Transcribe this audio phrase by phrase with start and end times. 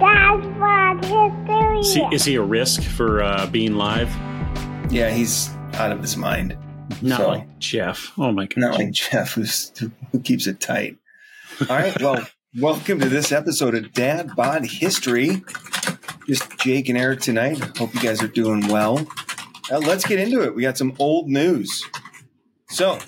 [0.00, 4.08] That's what history Is he, is he a risk for uh, being live?
[4.90, 6.56] Yeah, he's out of his mind.
[7.02, 8.12] Not So- like Jeff.
[8.18, 8.56] Oh my god.
[8.56, 9.72] Not like Jeff, who's,
[10.12, 10.96] who keeps it tight.
[11.68, 12.00] All right.
[12.00, 12.26] Well,
[12.58, 15.42] welcome to this episode of Dad Bod History.
[16.26, 17.58] Just Jake and Eric tonight.
[17.76, 19.06] Hope you guys are doing well.
[19.70, 20.54] Uh, let's get into it.
[20.54, 21.84] We got some old news.
[22.70, 22.98] So,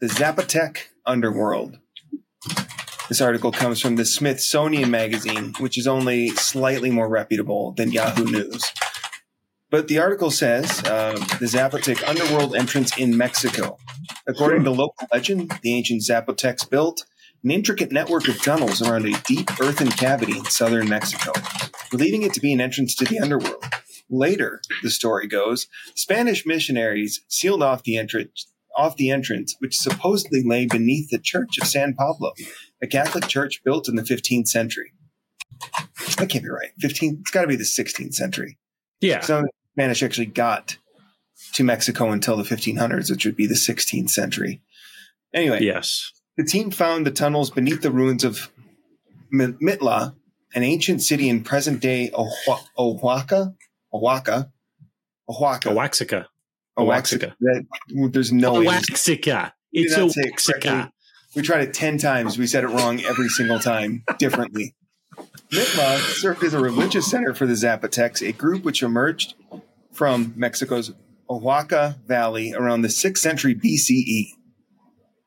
[0.00, 1.78] the Zapotec Underworld.
[3.08, 8.24] This article comes from the Smithsonian Magazine, which is only slightly more reputable than Yahoo
[8.24, 8.64] News.
[9.70, 13.76] But the article says uh, the Zapotec underworld entrance in Mexico.
[14.26, 17.04] According to local legend, the ancient Zapotecs built
[17.42, 21.32] an intricate network of tunnels around a deep earthen cavity in southern Mexico,
[21.90, 23.64] believing it to be an entrance to the underworld.
[24.08, 30.42] Later, the story goes, Spanish missionaries sealed off the entrance, off the entrance, which supposedly
[30.42, 32.32] lay beneath the Church of San Pablo,
[32.84, 34.92] a Catholic church built in the 15th century.
[36.18, 36.70] That can't be right.
[36.78, 37.18] 15.
[37.22, 38.58] It's got to be the 16th century.
[39.00, 39.20] Yeah.
[39.20, 40.76] So the Spanish actually got
[41.54, 44.62] to Mexico until the 1500s, which would be the 16th century.
[45.32, 46.12] Anyway, yes.
[46.36, 48.50] the team found the tunnels beneath the ruins of
[49.32, 50.14] Mi- Mitla,
[50.54, 53.54] an ancient city in present day Oaxaca.
[53.92, 54.52] Oaxaca?
[55.28, 55.68] Oaxaca.
[55.68, 56.28] Oaxaca.
[56.78, 57.36] Oaxaca.
[57.40, 57.64] That-
[58.12, 58.56] there's no.
[58.58, 59.54] Oaxaca.
[59.72, 60.92] It's not say it Oaxaca.
[61.34, 62.38] We tried it 10 times.
[62.38, 64.74] We said it wrong every single time, differently.
[65.50, 69.34] Mitla served as a religious center for the Zapotecs, a group which emerged
[69.92, 70.92] from Mexico's
[71.28, 74.30] Oaxaca Valley around the 6th century BCE.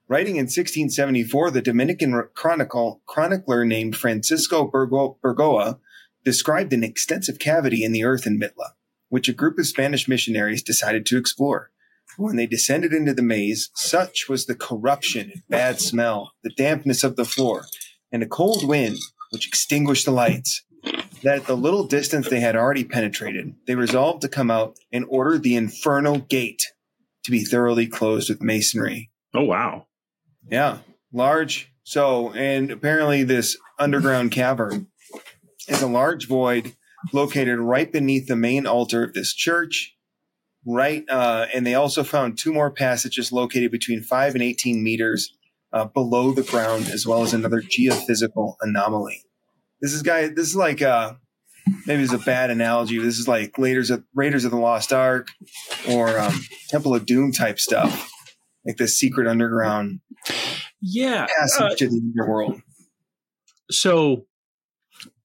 [0.08, 5.80] Writing in 1674, the Dominican chronicle, chronicler named Francisco Burgo, Burgoa
[6.24, 8.72] described an extensive cavity in the earth in Mitla,
[9.10, 11.72] which a group of Spanish missionaries decided to explore.
[12.18, 17.04] When they descended into the maze, such was the corruption and bad smell, the dampness
[17.04, 17.66] of the floor,
[18.12, 18.98] and a cold wind
[19.32, 20.64] which extinguished the lights,
[21.24, 25.06] that at the little distance they had already penetrated, they resolved to come out and
[25.10, 26.64] order the infernal gate
[27.24, 29.12] to be thoroughly closed with masonry.
[29.34, 29.88] Oh wow.
[30.50, 30.80] Yeah,
[31.12, 31.72] large.
[31.84, 34.88] So, and apparently, this underground cavern
[35.68, 36.76] is a large void
[37.14, 39.97] located right beneath the main altar of this church.
[40.70, 45.32] Right, uh, and they also found two more passages located between five and eighteen meters
[45.72, 49.24] uh, below the ground, as well as another geophysical anomaly.
[49.82, 50.28] This is guy.
[50.28, 51.14] This is like uh,
[51.86, 52.98] maybe it's a bad analogy.
[53.00, 55.30] This is like Raiders of Raiders of the Lost Ark
[55.90, 56.34] or um,
[56.70, 58.12] Temple of Doom type stuff,
[58.66, 60.02] like the secret underground
[60.82, 61.28] Yeah.
[61.40, 62.62] passage uh, to the underworld.
[63.72, 64.26] so,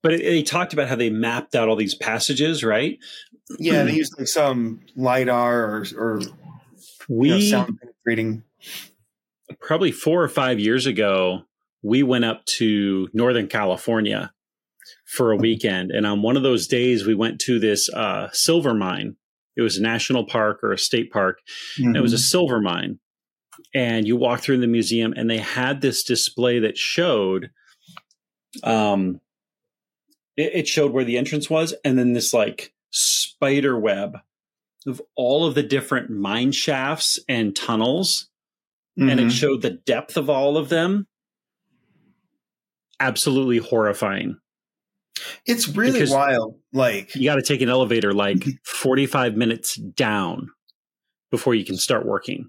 [0.03, 2.99] but they talked about how they mapped out all these passages, right?
[3.59, 6.33] Yeah, they used like some lidar or, or you
[7.09, 8.45] We know, sound penetrating.
[9.61, 11.43] probably four or five years ago,
[11.83, 14.33] we went up to Northern California
[15.07, 15.91] for a weekend.
[15.91, 19.17] And on one of those days, we went to this uh, silver mine.
[19.57, 21.41] It was a national park or a state park.
[21.79, 22.99] And it was a silver mine.
[23.75, 27.51] And you walk through the museum, and they had this display that showed,
[28.65, 29.21] um,
[30.37, 34.19] it, it showed where the entrance was, and then this like spider web
[34.87, 38.29] of all of the different mine shafts and tunnels
[38.97, 39.27] and Mhm.
[39.27, 41.07] it showed the depth of all of them.
[43.01, 44.37] Absolutely horrifying.
[45.47, 46.59] it's really because- wild.
[46.73, 50.49] Like, You got to take an elevator like 45 minutes down
[51.31, 52.49] before you can start working.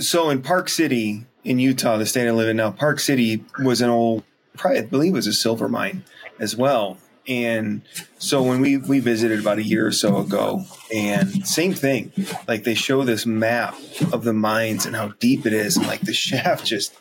[0.00, 3.80] so in Park City in Utah, the state I live in now, Park City was
[3.80, 4.22] an old,
[4.56, 6.04] probably, I believe it was a silver mine
[6.38, 6.98] as well.
[7.26, 7.82] And
[8.18, 10.64] so when we we visited about a year or so ago,
[10.94, 12.12] and same thing,
[12.46, 13.74] like they show this map
[14.12, 16.94] of the mines and how deep it is, and like the shaft just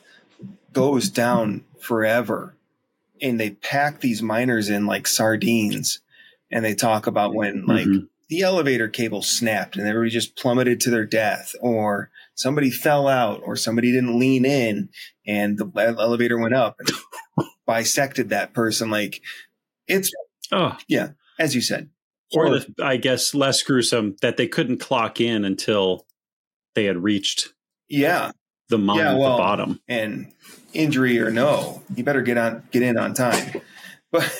[0.71, 2.55] goes down forever.
[3.21, 5.99] And they pack these miners in like sardines,
[6.51, 8.07] and they talk about when like Mhm.
[8.29, 13.41] the elevator cable snapped and everybody just plummeted to their death, or somebody fell out,
[13.45, 14.89] or somebody didn't lean in
[15.27, 15.69] and the
[15.99, 16.89] elevator went up and
[17.67, 18.89] bisected that person.
[18.89, 19.21] Like
[19.87, 20.11] it's
[20.51, 21.09] Oh, yeah,
[21.39, 21.89] as you said,
[22.35, 26.05] or the, I guess less gruesome that they couldn't clock in until
[26.75, 27.49] they had reached
[27.89, 28.31] yeah,
[28.69, 29.79] the mine Yeah, at well- the bottom.
[29.87, 30.31] and
[30.73, 33.61] injury or no, you better get on get in on time.
[34.11, 34.31] But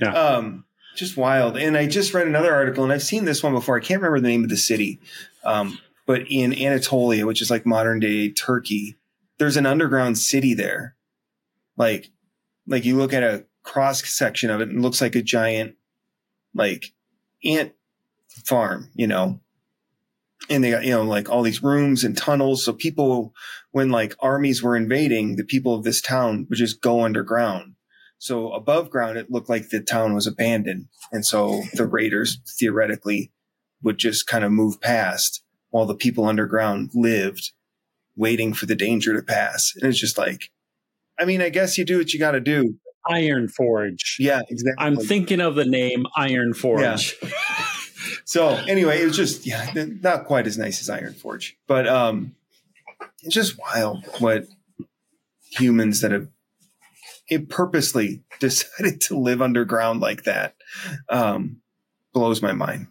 [0.00, 0.12] Yeah.
[0.12, 0.64] um,
[0.94, 1.56] just wild.
[1.56, 3.76] And I just read another article, and I've seen this one before.
[3.78, 5.00] I can't remember the name of the city,
[5.44, 8.96] um, but in Anatolia, which is like modern day Turkey,
[9.38, 10.96] there's an underground city there.
[11.78, 12.10] Like,
[12.66, 15.74] like you look at a cross section of it, and looks like a giant,
[16.54, 16.94] like
[17.44, 17.72] ant
[18.44, 19.40] farm, you know.
[20.48, 22.64] And they got, you know, like all these rooms and tunnels.
[22.64, 23.34] So people,
[23.72, 27.74] when like armies were invading, the people of this town would just go underground.
[28.18, 30.88] So above ground, it looked like the town was abandoned.
[31.10, 33.32] And so the raiders theoretically
[33.82, 37.52] would just kind of move past while the people underground lived
[38.14, 39.72] waiting for the danger to pass.
[39.74, 40.50] And it's just like,
[41.18, 42.78] I mean, I guess you do what you got to do.
[43.08, 44.16] Iron Forge.
[44.18, 44.84] Yeah, exactly.
[44.84, 47.16] I'm thinking of the name Iron Forge.
[47.22, 47.28] Yeah.
[48.24, 52.34] so anyway, it was just yeah, not quite as nice as Iron Forge, but um,
[53.22, 54.44] it's just wild what
[55.42, 56.28] humans that have
[57.28, 60.54] it purposely decided to live underground like that
[61.08, 61.60] um,
[62.12, 62.88] blows my mind.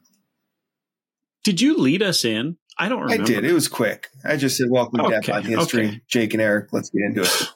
[1.44, 2.58] Did you lead us in?
[2.78, 3.24] I don't remember.
[3.24, 3.46] I did.
[3.46, 4.10] It was quick.
[4.26, 6.02] I just said, "Welcome to Okay, Dad Bod History, okay.
[6.08, 6.74] Jake and Eric.
[6.74, 7.50] Let's get into it."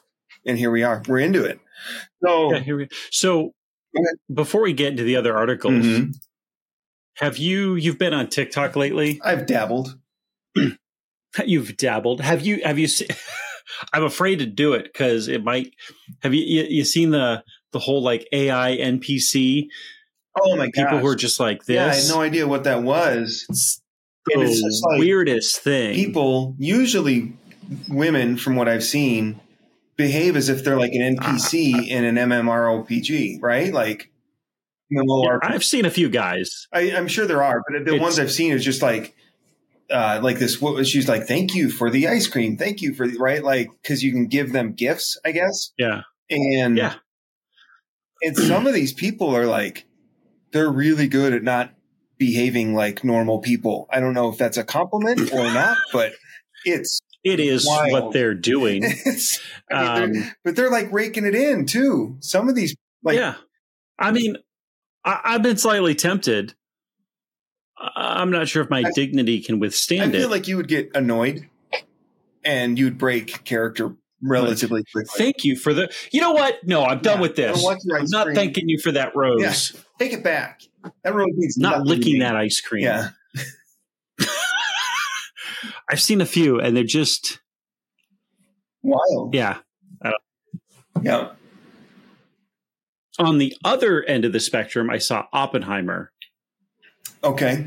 [0.46, 1.02] And here we are.
[1.08, 1.60] We're into it.
[2.24, 3.52] So, Yeah, we So
[4.32, 6.14] before we get into the other articles, Mhm.
[7.16, 9.20] have you you've been on TikTok lately?
[9.24, 9.98] I've dabbled.
[11.46, 12.20] You've dabbled.
[12.20, 13.06] Have you have you se-
[13.92, 15.72] I'm afraid to do it cuz it might
[16.22, 19.68] have you, you you seen the the whole like AI NPC
[20.40, 21.00] Oh my people gosh.
[21.02, 23.46] who are just like this yeah, I had no idea what that was.
[23.48, 23.80] It's
[24.26, 25.94] the it's like weirdest thing.
[25.94, 27.32] people, usually
[27.88, 29.40] women, from what I've seen,
[30.00, 33.72] behave as if they're like an NPC in an MMORPG, right?
[33.72, 34.10] Like,
[34.90, 35.02] Yeah.
[35.42, 36.66] I've seen a few guys.
[36.72, 39.14] I, I'm sure there are, but the It's- ones I've seen is just like,
[39.90, 40.60] uh, like this.
[40.60, 41.26] What she's like?
[41.26, 42.56] Thank you for the ice cream.
[42.56, 45.72] Thank you for the right, like because you can give them gifts, I guess.
[45.78, 46.02] Yeah.
[46.30, 46.94] And Yeah.
[48.22, 49.86] and some of these people are like,
[50.52, 51.72] they're really good at not
[52.18, 53.86] behaving like normal people.
[53.92, 56.12] I don't know if that's a compliment or not, but
[56.64, 57.92] it's It is Wild.
[57.92, 58.84] what they're doing.
[59.70, 62.16] I mean, they're- Um, but they're like raking it in too.
[62.20, 63.34] Some of these, like, yeah.
[63.98, 64.36] I mean,
[65.04, 66.54] I, I've been slightly tempted.
[67.78, 70.18] I- I'm not sure if my I- dignity can withstand it.
[70.18, 70.30] I feel it.
[70.30, 71.46] like you would get annoyed,
[72.44, 75.10] and you'd break character relatively quickly.
[75.16, 75.90] Thank you for the.
[76.12, 76.66] You know what?
[76.66, 77.22] No, I'm done Yeah.
[77.22, 77.66] with this.
[77.66, 79.40] I'm not thanking you for that rose.
[79.74, 79.80] Yeah.
[79.98, 80.62] Take it back.
[81.04, 82.84] That road needs Not licking that ice cream.
[82.84, 83.10] Yeah,
[85.90, 87.40] I've seen a few, and they're just
[88.82, 89.34] wild.
[89.34, 89.58] yeah.
[90.04, 90.10] Uh,
[91.02, 91.32] yeah.
[93.18, 96.12] On the other end of the spectrum, I saw Oppenheimer.
[97.24, 97.66] Okay.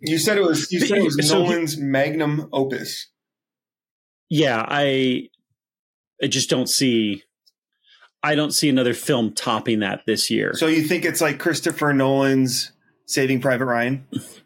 [0.00, 0.70] You said it was.
[0.72, 3.08] You said it was So he- Nolan's magnum opus.
[4.28, 5.28] Yeah, I
[6.22, 7.22] I just don't see.
[8.22, 10.52] I don't see another film topping that this year.
[10.54, 12.72] So you think it's like Christopher Nolan's
[13.06, 14.06] Saving Private Ryan?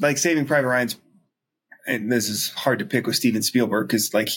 [0.00, 0.96] Like Saving Private Ryan's,
[1.86, 4.28] and this is hard to pick with Steven Spielberg because like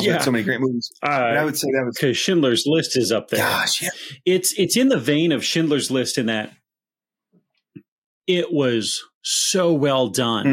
[0.00, 0.14] Yeah.
[0.14, 0.92] had so many great movies.
[1.02, 3.40] But I uh, would say that was because Schindler's List is up there.
[3.40, 3.90] gosh, yeah.
[4.24, 6.52] It's it's in the vein of Schindler's List in that
[8.26, 10.44] it was so well done,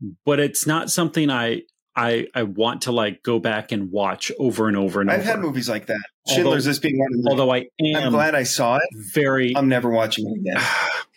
[0.00, 0.12] Mm-hmm.
[0.24, 1.62] but it's not something I
[1.96, 5.28] I I want to like go back and watch over and over and I've over.
[5.30, 6.00] had movies like that.
[6.28, 7.28] Although- Schindler's List being one of them.
[7.30, 8.82] Although I I'm am glad I saw it.
[9.12, 10.62] very I'm never watching it again.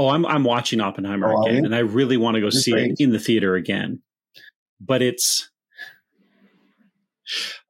[0.00, 2.96] Oh, I'm I'm watching Oppenheimer Oh, again, and I really want to go see it
[2.98, 4.00] in the theater again.
[4.80, 5.50] But it's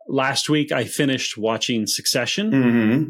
[0.09, 3.09] last week I finished watching Succession, Mm-hmm.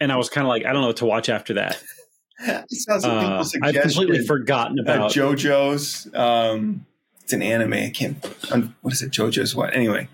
[0.00, 1.82] and I was kind of like, I don't know what to watch after that.
[2.40, 2.64] I
[3.04, 5.12] Uh, I've completely forgotten uh, about.
[5.12, 6.08] JoJo's.
[6.14, 6.86] Um,
[7.22, 7.74] it's an anime.
[7.74, 8.16] I can't.
[8.50, 9.10] Um, what is it?
[9.12, 9.76] JoJo's what?
[9.76, 10.08] Anyway,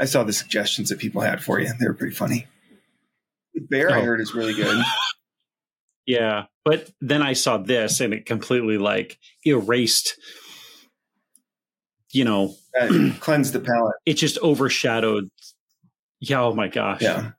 [0.00, 1.70] I saw the suggestions that people had for you.
[1.78, 2.46] They were pretty funny.
[3.54, 4.04] The Bear, I Oh.
[4.04, 4.82] heard, is really good.
[6.06, 10.16] yeah, but then I saw this, and it completely like erased.
[12.12, 12.88] You know, Uh,
[13.20, 13.96] cleanse the palate.
[14.06, 15.30] it just overshadowed.
[16.20, 17.02] Yeah, oh my gosh.
[17.02, 17.32] Yeah.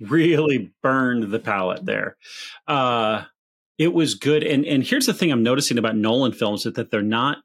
[0.00, 2.16] really burned the palate there.
[2.66, 3.24] Uh,
[3.78, 6.90] it was good, and and here's the thing I'm noticing about Nolan films is that
[6.90, 7.38] they're not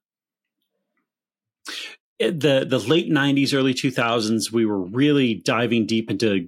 [2.19, 4.51] the the late '90s, early 2000s.
[4.51, 6.47] We were really diving deep into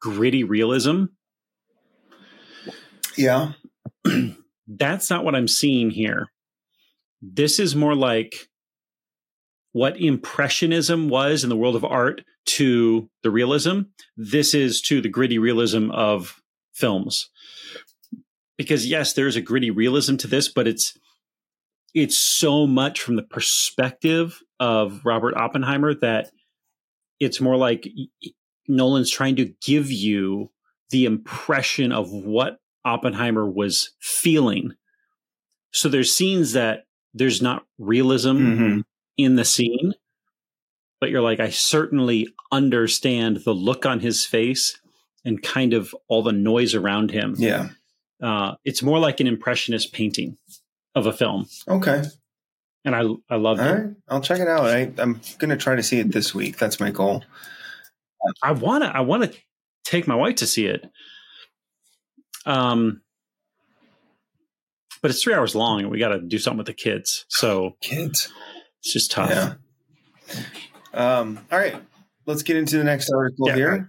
[0.00, 1.04] gritty realism.
[3.16, 3.52] Yeah.
[4.66, 6.28] That's not what I'm seeing here.
[7.20, 8.48] This is more like
[9.72, 13.80] what impressionism was in the world of art to the realism.
[14.16, 16.40] This is to the gritty realism of
[16.72, 17.30] films.
[18.56, 20.96] Because yes, there's a gritty realism to this, but it's
[21.92, 26.30] it's so much from the perspective of Robert Oppenheimer that
[27.20, 27.88] it's more like
[28.68, 30.50] Nolan's trying to give you
[30.90, 34.74] the impression of what Oppenheimer was feeling.
[35.72, 38.80] So there's scenes that there's not realism Mm-hmm.
[39.16, 39.94] in the scene,
[41.00, 44.80] but you're like, I certainly understand the look on his face
[45.24, 47.34] and kind of all the noise around him.
[47.38, 47.68] Yeah.
[48.22, 50.36] Uh, it's more like an impressionist painting
[50.94, 51.46] of a film.
[51.68, 52.02] Okay.
[52.84, 53.72] and I I loved All it.
[53.72, 54.66] right, I'll check it out.
[54.66, 56.56] I, I'm going to try to see it this week.
[56.58, 57.24] That's my goal.
[58.42, 59.38] I want to I want to
[59.84, 60.84] take my wife to see it.
[62.46, 63.00] Um,
[65.02, 67.76] but it's three hours long, and we got to do something with the kids, so
[67.82, 68.30] Kids.
[68.80, 69.30] it's just tough.
[69.30, 69.54] Yeah.
[70.94, 71.76] Um, all right,
[72.26, 73.70] let's get into the next article Yeah, here.
[73.72, 73.82] right.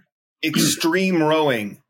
[0.44, 1.82] Extreme rowing.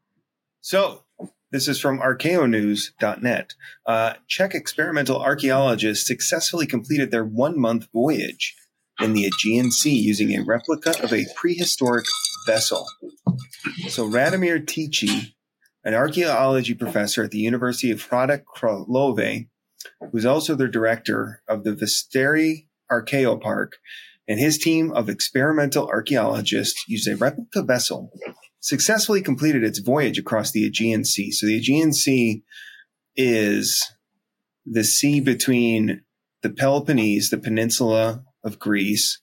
[0.60, 1.02] So,
[1.50, 3.54] this is from archaeonews.net.
[3.84, 8.54] Uh, Czech experimental archaeologists successfully completed their one month voyage
[9.00, 12.04] in the Aegean Sea using a replica of a prehistoric
[12.46, 12.86] vessel.
[13.88, 15.34] So, Radomir Tichy,
[15.86, 19.46] an archaeology professor at the University of Hradec Králové,
[20.10, 23.74] who's also the director of the Všestary Archaeopark,
[24.26, 28.10] and his team of experimental archaeologists used a replica vessel,
[28.58, 31.30] successfully completed its voyage across the Aegean Sea.
[31.30, 32.42] So the Aegean Sea
[33.14, 33.92] is
[34.66, 36.02] the sea between
[36.42, 39.20] the Peloponnese, the peninsula of Greece,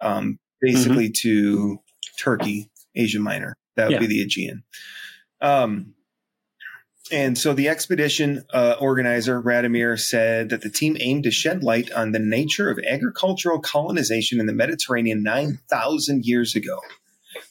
[0.00, 1.80] um, basically to
[2.16, 3.56] Turkey, Asia Minor.
[3.74, 3.98] That would Yeah.
[3.98, 4.62] be the Aegean.
[5.40, 5.95] Um,
[7.10, 11.92] and so the expedition uh, organizer, Radomir, said that the team aimed to shed light
[11.92, 16.80] on the nature of agricultural colonization in the Mediterranean 9,000 years ago.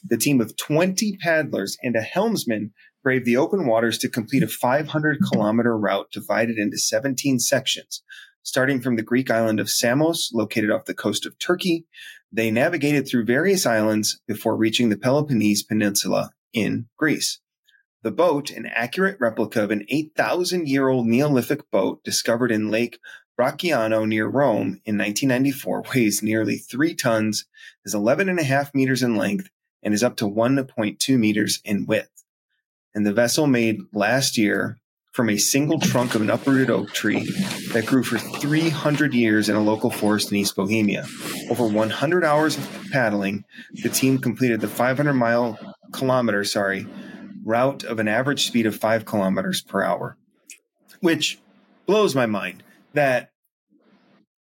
[0.04, 2.72] The team of 20 paddlers and a helmsman
[3.02, 8.02] braved the open waters to complete a 500 kilometer route divided into 17 sections.
[8.42, 11.86] Starting from the Greek island of Samos, located off the coast of Turkey,
[12.32, 17.40] they navigated through various islands before reaching the Peloponnese Peninsula in Greece.
[18.06, 23.00] The boat, an accurate replica of an 8,000 year old Neolithic boat discovered in Lake
[23.36, 27.46] Bracciano near Rome in 1994, weighs nearly three tons,
[27.84, 29.50] is 11 and a half meters in length,
[29.82, 32.22] and is up to 1.2 meters in width.
[32.94, 34.78] And the vessel made last year
[35.10, 37.28] from a single trunk of an uprooted oak tree
[37.72, 41.08] that grew for 300 years in a local forest in East Bohemia.
[41.50, 43.44] Over 100 hours of paddling,
[43.82, 45.58] the team completed the 500 mile
[45.92, 46.86] kilometer, sorry,
[47.46, 50.18] route of an average speed of five kilometers per hour,
[51.00, 51.38] which
[51.86, 52.62] blows my mind
[52.92, 53.30] that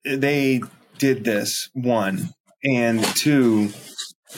[0.03, 0.61] they
[0.97, 2.29] did this, one,
[2.63, 3.69] and two,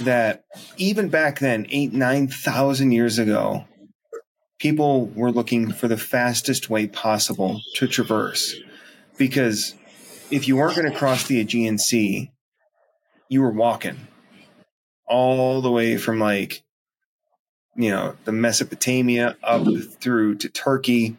[0.02, 0.44] that
[0.78, 3.66] even back then, eight, 9,000 years ago,
[4.60, 8.56] people were looking for the fastest way possible to traverse.
[9.18, 9.76] Because
[10.30, 12.32] if you weren't going to cross the Aegean Sea,
[13.30, 14.08] you were walking
[15.08, 16.64] all the way from like
[17.78, 19.66] you know the Mesopotamia up
[20.02, 21.16] through to Turkey,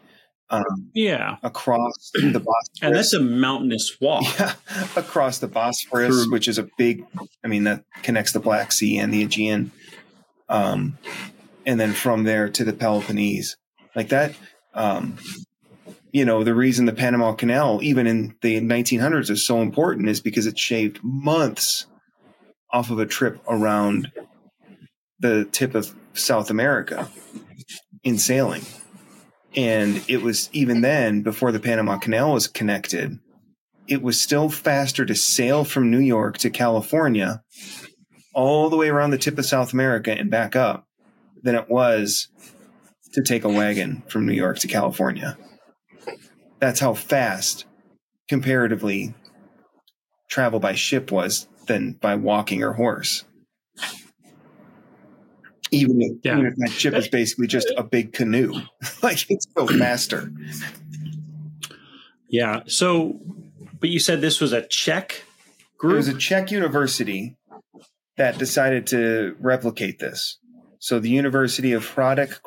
[0.49, 4.23] um, Yeah, across the Bosphorus, and that's a mountainous walk.
[4.39, 4.53] yeah,
[4.95, 7.05] across the Bosphorus, Through- which is a big.
[7.43, 9.71] I mean, that connects the Black Sea and the Aegean,
[10.49, 10.97] um,
[11.65, 13.57] and then from there to the Peloponnese,
[13.95, 14.35] like that.
[14.73, 15.17] Um,
[16.11, 20.21] you know, the reason the Panama Canal, even in the 1900s, is so important is
[20.21, 21.85] because it shaved months
[22.71, 24.11] off of a trip around
[25.19, 27.09] the tip of South America
[28.03, 28.63] in sailing.
[29.55, 33.19] And it was even then, before the Panama Canal was connected,
[33.87, 37.41] it was still faster to sail from New York to California
[38.33, 40.87] all the way around the tip of South America and back up
[41.41, 42.27] than it was
[43.13, 45.37] to take a wagon from New York to California.
[46.59, 47.65] That's how fast,
[48.27, 49.15] comparatively,
[50.29, 53.23] travel by ship was than by walking or horse.
[55.71, 56.33] Even if, Yeah.
[56.33, 58.53] even if that ship is basically just a big canoe,
[59.03, 60.31] like it's so faster.
[62.27, 62.61] Yeah.
[62.67, 63.19] So,
[63.79, 65.23] but you said this was a Czech
[65.77, 65.93] group.
[65.93, 67.37] It was a Czech university
[68.17, 70.37] that decided to replicate this.
[70.79, 72.41] So the University of Hradec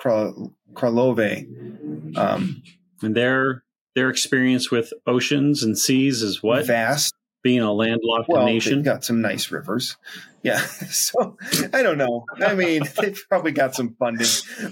[0.75, 2.63] Králové, um,
[3.03, 3.65] and their
[3.95, 7.15] their experience with oceans and seas is what vast.
[7.43, 8.83] Being a landlocked Well, nation.
[8.83, 9.97] got some nice rivers.
[10.43, 10.61] Yeah.
[10.91, 11.37] So
[11.73, 12.25] I don't know.
[12.45, 14.27] I mean, they've probably got some funding,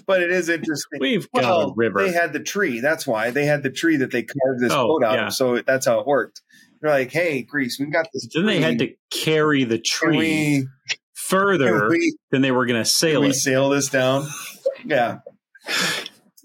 [0.06, 0.98] but it is interesting.
[1.00, 2.02] We've got Well, a river.
[2.04, 2.80] They had the tree.
[2.80, 5.26] That's why they had the tree that they carved this Oh, boat out yeah.
[5.28, 5.32] of.
[5.34, 6.42] So that's how it worked.
[6.80, 8.62] They're like, "Hey, Greece, we've got this." then they tree.
[8.62, 10.66] had to carry the tree we,
[11.14, 13.34] further we than they were going to sail it.
[13.34, 14.26] sail this down?
[14.84, 15.18] Yeah.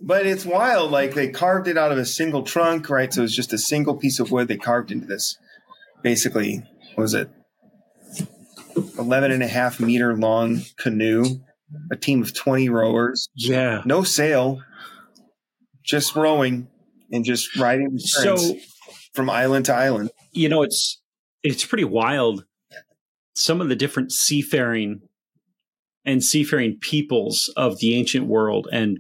[0.01, 0.91] But it's wild.
[0.91, 3.13] Like they carved it out of a single trunk, right?
[3.13, 5.37] So it's just a single piece of wood they carved into this.
[6.05, 6.61] Basically,
[6.93, 7.31] what was it?
[8.99, 11.25] 11 and a half meter long canoe,
[11.91, 13.81] a team of 20 rowers, Yeah.
[13.85, 14.61] no sail,
[15.83, 16.67] just rowing
[17.11, 18.37] and just riding So
[19.15, 20.11] from island to island.
[20.31, 21.01] you know it's
[21.41, 22.45] it's pretty wild.
[23.35, 25.01] Some of the different seafaring
[26.05, 28.99] and seafaring peoples of the ancient world and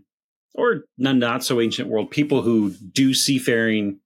[0.55, 3.99] or none not so ancient world people who do seafaring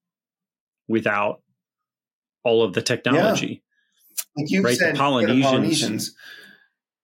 [0.90, 1.42] without
[2.44, 3.64] all of the technology.
[4.38, 6.16] Like you Right, the said, yeah, Polynesians- Polynesians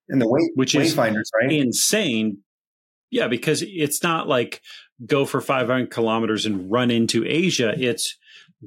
[0.10, 1.52] and the way, Which is wayfinders, right?
[1.52, 2.40] Insane.
[3.10, 4.62] Yeah, because it's not like
[5.06, 7.74] go for 500 kilometers and run into Asia.
[7.78, 8.18] It's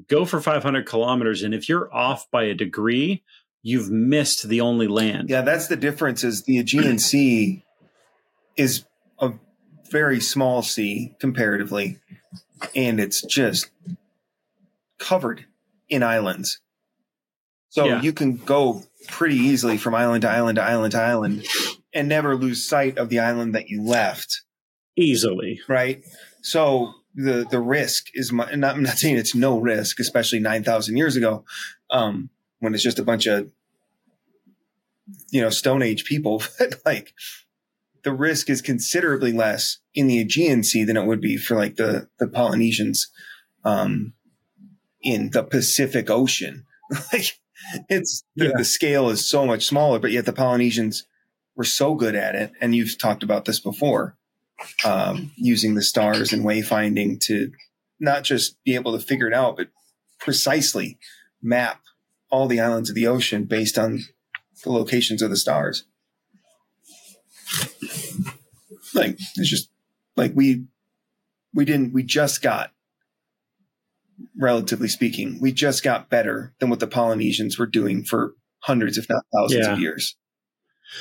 [0.09, 1.43] go for 500 kilometers.
[1.43, 3.23] And if you're off by a degree,
[3.63, 5.31] you've missed the only land.
[5.31, 6.25] Yeah, that's the difference.
[6.25, 7.65] Is the Aegean Sea
[8.57, 8.85] is
[9.21, 9.33] a
[9.91, 11.99] very small sea comparatively,
[12.75, 13.71] and it's just
[14.99, 15.47] covered
[15.89, 16.61] in islands.
[17.71, 18.03] So Yeah.
[18.03, 21.47] you can go pretty easily from island to island to island to island,
[21.93, 24.43] and never lose sight of the island that you left.
[24.97, 25.61] Easily.
[25.69, 26.03] Right.
[26.43, 28.75] So the the risk is mu- not.
[28.77, 31.45] I'm not saying it's no risk, especially nine thousand years ago,
[31.91, 32.31] um,
[32.61, 33.51] when it's just a bunch of
[35.31, 36.43] you know Stone Age people.
[36.59, 37.13] But like
[38.05, 41.77] the risk is considerably less in the Aegean Sea than it would be for like
[41.77, 43.09] the the Polynesians
[43.65, 44.15] um,
[45.03, 46.65] in the Pacific Ocean.
[47.13, 47.39] like
[47.89, 48.51] it's the, Yeah.
[48.57, 51.05] the scale is so much smaller, but yet the Polynesians
[51.57, 52.53] were so good at it.
[52.61, 54.17] And you've talked about this before,
[54.85, 57.53] um, using the stars and wayfinding to
[58.01, 59.69] not just be able to figure it out, but
[60.21, 60.99] precisely
[61.43, 61.81] map
[62.31, 64.05] all the islands of the ocean based on
[64.65, 65.85] the locations of the stars.
[68.95, 69.71] Like it's just
[70.17, 70.65] like we
[71.55, 72.73] we didn't we just got
[74.37, 79.09] relatively speaking, we just got better than what the Polynesians were doing for hundreds, if
[79.09, 80.17] not thousands of years.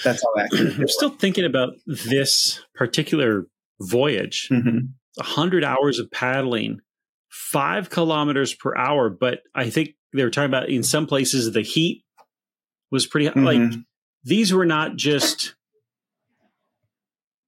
[0.03, 3.47] That's how accurate I'm still thinking about this particular
[3.79, 4.47] voyage.
[4.49, 4.79] hmm
[5.15, 6.79] 100 hours of paddling,
[7.29, 9.09] five kilometers per hour.
[9.09, 12.03] But I think they were talking about in some places the heat
[12.91, 13.83] was pretty like Mhm.
[14.23, 15.55] these were not just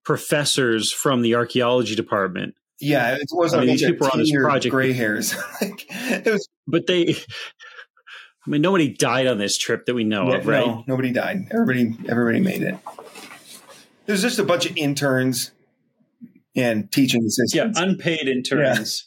[0.04, 4.20] professors from the archaeology department, Yeah, it wasn't I mean, a these people are on
[4.20, 4.72] this project.
[4.72, 5.36] gray hairs.
[5.62, 10.32] like, it was but they, I mean, nobody died on this trip that we know
[10.32, 10.66] of, right?
[10.66, 11.48] no, nobody died.
[11.52, 12.78] Everybody, everybody made it.
[14.06, 15.52] There's just a bunch of interns
[16.56, 17.54] and teaching assistants.
[17.54, 19.06] Yeah, unpaid interns,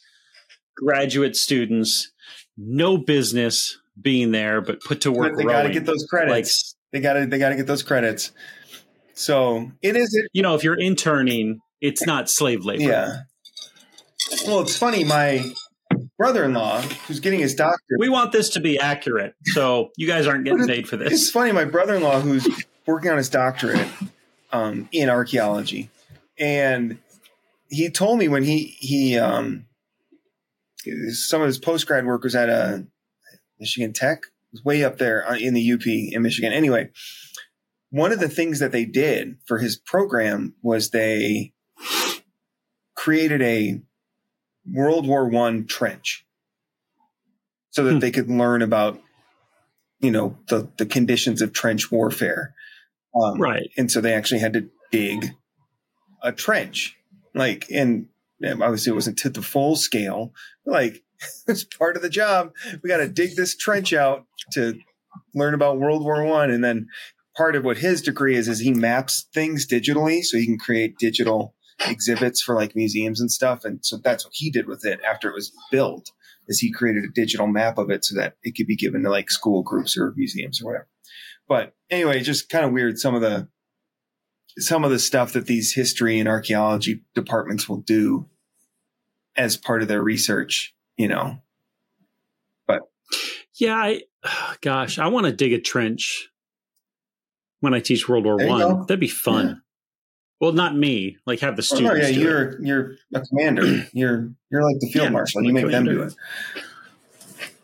[0.77, 2.11] graduate students,
[2.57, 6.27] no business being there, but put to work But they got to get those like
[6.27, 6.75] credits.
[6.91, 8.31] they got to, they got to get those credits.
[9.13, 12.83] So it is, it, you know, if you're interning, it's not slave labor.
[12.83, 13.17] yeah.
[14.45, 15.03] Well, it's funny.
[15.03, 15.53] My
[16.17, 19.35] brother-in-law, who's getting his doctorate, We want this to be accurate.
[19.45, 21.13] So you guys aren't getting paid for this.
[21.13, 21.51] It's funny.
[21.51, 22.47] My brother-in-law, who's
[22.85, 23.87] working on his doctorate
[24.51, 25.89] um, in archaeology,
[26.37, 26.97] and
[27.69, 29.65] he told me when he he um,
[31.09, 32.85] some of his post grad work was at a
[33.59, 36.53] Michigan Tech, was way up there uh, in the UP in Michigan.
[36.53, 36.89] Anyway,
[37.89, 41.53] one of the things that they did for his program was they
[42.95, 43.81] created a
[44.71, 46.25] World War One trench
[47.71, 47.99] so that Hmm.
[47.99, 49.01] they could learn about
[49.99, 52.53] you know the the conditions of trench warfare
[53.15, 53.69] um, Right.
[53.77, 55.33] and so they actually had to dig
[56.21, 56.95] a trench
[57.33, 58.07] like and
[58.43, 60.33] obviously it wasn't to the full scale
[60.65, 61.03] but like
[61.47, 64.77] it's part of the job we got to dig this trench out to
[65.33, 66.87] learn about world war one and then
[67.37, 70.97] part of what his degree is is he maps things digitally so he can create
[70.97, 71.55] digital
[71.87, 75.29] exhibits for like museums and stuff and so that's what he did with it after
[75.29, 76.11] it was built
[76.47, 79.09] is he created a digital map of it so that it could be given to
[79.09, 80.87] like school groups or museums or whatever
[81.47, 83.47] but anyway just kind of weird some of the
[84.57, 88.29] some of the stuff that these history and archaeology departments will do
[89.35, 91.39] as part of their research you know
[92.67, 92.81] But
[93.55, 94.01] Yeah, I
[94.61, 96.29] gosh, I want to dig a trench
[97.59, 98.81] when I teach World War One.
[98.81, 99.61] That'd be fun.
[100.43, 101.17] Well, not me.
[101.25, 101.93] Like have the Oh, students.
[101.93, 102.17] no, yeah do it.
[102.21, 106.01] you're you're a commander you're you're like the field Yeah, marshal you make them do
[106.01, 106.13] it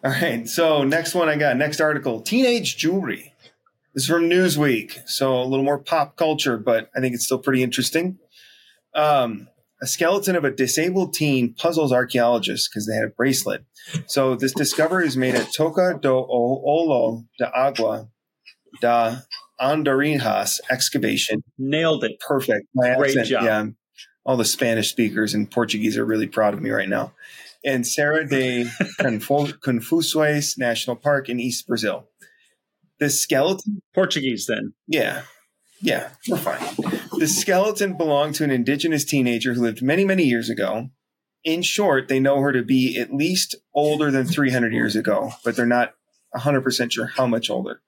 [0.04, 3.34] all right so next one i got next article teenage jewelry
[3.94, 7.38] this is from newsweek so a little more pop culture but i think it's still
[7.40, 8.18] pretty interesting
[8.96, 9.50] um,
[9.82, 13.66] a skeleton of a disabled teen puzzles archaeologists because they had a bracelet
[14.08, 18.08] so this discovery is made at toca do olo de agua
[18.80, 19.18] da
[19.62, 22.20] andorinhas excavation Nailed it.
[22.20, 22.68] perfect.
[22.74, 23.44] My Great accent, job.
[23.44, 23.66] yeah.
[24.26, 27.14] All the Spanish speakers and Portuguese are really proud of me right now.
[27.66, 28.66] And Serra de
[29.02, 32.08] Confu- Confuções National Park in East Brazil.
[33.00, 34.74] This skeleton, Portuguese then.
[34.88, 35.24] yeah,
[35.82, 36.60] yeah, we're fine.
[37.18, 40.90] The skeleton belonged to an indigenous teenager who lived many, many years ago.
[41.46, 45.56] In short, they know her to be at least older than 300 years ago, but
[45.56, 45.94] they're not
[46.36, 47.80] 100% sure how much older.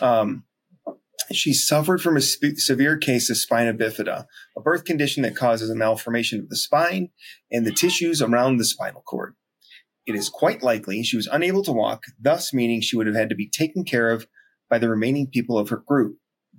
[0.00, 0.44] Um,
[1.30, 5.70] she suffered from a spe- severe case of spina bifida, a birth condition that causes
[5.70, 7.10] a malformation of the spine
[7.50, 9.34] and the tissues around the spinal cord.
[10.06, 13.28] it is quite likely she was unable to walk, thus meaning she would have had
[13.28, 14.26] to be taken care of
[14.68, 16.16] by the remaining people of her group.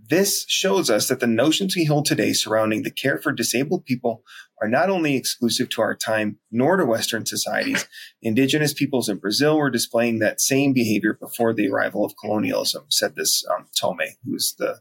[0.09, 4.23] This shows us that the notions we hold today surrounding the care for disabled people
[4.63, 7.85] are not only exclusive to our time nor to Western societies.
[8.21, 13.15] Indigenous peoples in Brazil were displaying that same behavior before the arrival of colonialism, said
[13.15, 14.79] this um, Tome, who's the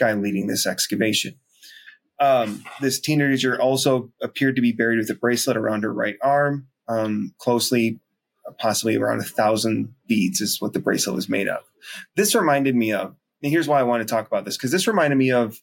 [0.00, 1.38] guy leading this excavation.
[2.18, 6.68] Um, this teenager also appeared to be buried with a bracelet around her right arm,
[6.88, 8.00] um, closely,
[8.58, 11.64] possibly around a thousand beads is what the bracelet was made of.
[12.16, 14.88] This reminded me of, and here's why I want to talk about this, because this
[14.88, 15.60] reminded me of,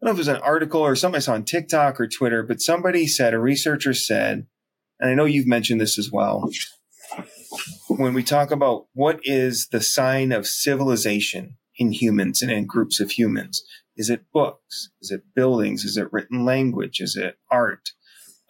[0.00, 2.06] I don't know if it was an article or something I saw on TikTok or
[2.06, 4.46] Twitter, but somebody said, a researcher said,
[5.00, 6.48] and I know you've mentioned this as well.
[7.88, 13.00] When we talk about what is the sign of civilization in humans and in groups
[13.00, 13.64] of humans,
[13.96, 14.90] is it books?
[15.00, 15.84] Is it buildings?
[15.84, 17.00] Is it written language?
[17.00, 17.90] Is it art?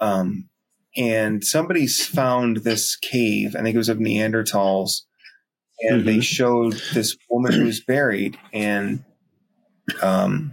[0.01, 0.51] Um,
[0.97, 3.57] and somebody's found this cave.
[3.57, 5.03] I think it was of Neanderthals,
[5.81, 6.07] and mm-hmm.
[6.07, 9.05] they showed this woman who was buried, and
[10.03, 10.53] um,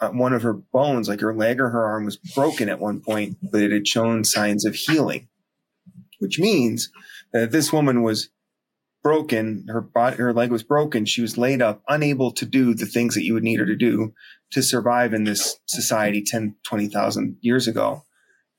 [0.00, 3.00] Uh, one of her bones, like her leg or her arm, was broken at one
[3.00, 5.28] point, but it had shown signs of healing,
[6.18, 6.90] which means
[7.32, 8.28] that this woman was
[9.06, 11.04] broken, her body, her leg was broken.
[11.04, 13.76] She was laid up, unable to do the things that you would need her to
[13.76, 14.12] do
[14.50, 18.02] to survive in this society 10, 20,000 years ago.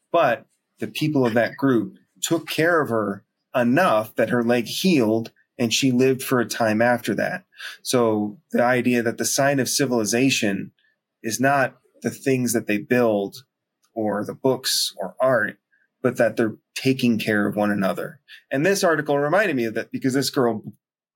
[0.09, 0.45] But
[0.79, 5.73] the people of that group took care of her enough that her leg healed and
[5.73, 7.43] she lived for a time after that.
[7.81, 10.71] So the idea that the sign of civilization
[11.27, 13.43] is not the things that they build
[13.93, 15.57] or the books or art,
[16.01, 18.21] but that they're taking care of one another.
[18.49, 20.63] And this article reminded me of that because this girl,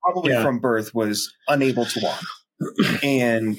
[0.02, 0.42] probably yeah.
[0.42, 2.22] from birth, was unable to walk.
[3.02, 3.58] and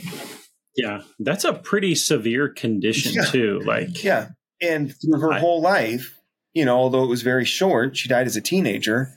[0.75, 3.61] yeah, that's a pretty severe condition yeah, too.
[3.65, 4.29] Like, yeah.
[4.61, 6.19] And through her I, whole life,
[6.53, 9.09] you know, although it was very short, she died as a teenager.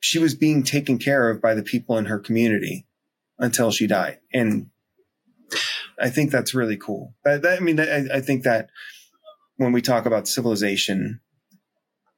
[0.00, 2.88] She was being taken care of by the people in her community
[3.38, 4.18] until she died.
[4.34, 4.70] And
[6.00, 7.14] I think that's really cool.
[7.26, 8.70] I, I mean, I, I think that
[9.56, 11.20] when we talk about civilization,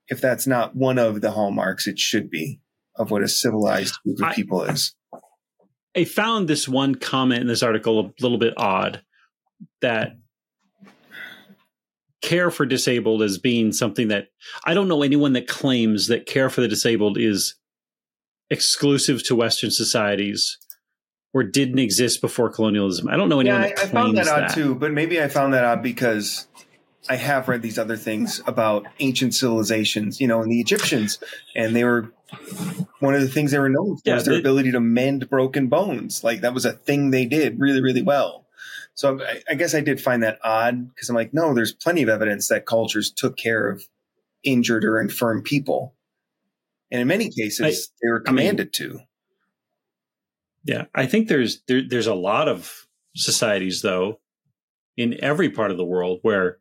[0.08, 2.60] if that's not one of the hallmarks, it should be
[2.96, 4.94] of what a civilized group of I, people is.
[5.96, 9.02] I found this one comment in this article a little bit odd
[9.80, 10.16] that
[12.22, 14.28] care for disabled as being something that
[14.64, 17.56] I don't know anyone that claims that care for the disabled is
[18.48, 20.56] exclusive to Western societies
[21.34, 23.08] or didn't exist before colonialism.
[23.08, 24.54] I don't know anyone yeah, that I, I found that odd that.
[24.54, 26.46] too, but maybe I found that odd because
[27.08, 31.18] I have read these other things about ancient civilizations, you know, and the Egyptians,
[31.56, 32.12] and they were
[33.00, 35.68] one of the things they were known for yeah, was their ability to mend broken
[35.68, 36.22] bones.
[36.22, 38.46] Like that was a thing they did really, really well.
[38.94, 42.02] So I, I guess I did find that odd because I'm like, no, there's plenty
[42.02, 43.84] of evidence that cultures took care of
[44.44, 45.94] injured or infirm people,
[46.90, 47.70] and in many cases I,
[48.02, 49.04] they were commanded I mean, to.
[50.64, 54.20] Yeah, I think there's there, there's a lot of societies though
[54.96, 56.58] in every part of the world where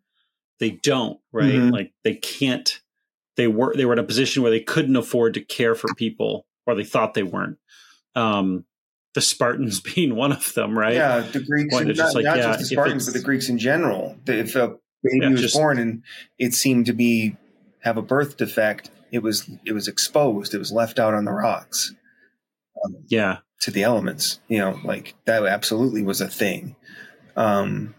[0.59, 1.53] they don't, right?
[1.53, 1.69] Mm-hmm.
[1.69, 2.81] Like they can't.
[3.37, 6.45] They were they were in a position where they couldn't afford to care for people,
[6.65, 7.57] or they thought they weren't.
[8.15, 8.65] Um,
[9.13, 10.93] the Spartans being one of them, right?
[10.93, 13.57] Yeah, the Greeks, not, just, like, not yeah, just the Spartans, but the Greeks in
[13.57, 14.17] general.
[14.27, 16.03] If a baby yeah, was just, born and
[16.37, 17.35] it seemed to be
[17.79, 20.53] have a birth defect, it was it was exposed.
[20.53, 21.93] It was left out on the rocks.
[22.83, 24.39] Um, yeah, to the elements.
[24.47, 26.75] You know, like that absolutely was a thing.
[27.35, 27.95] Um,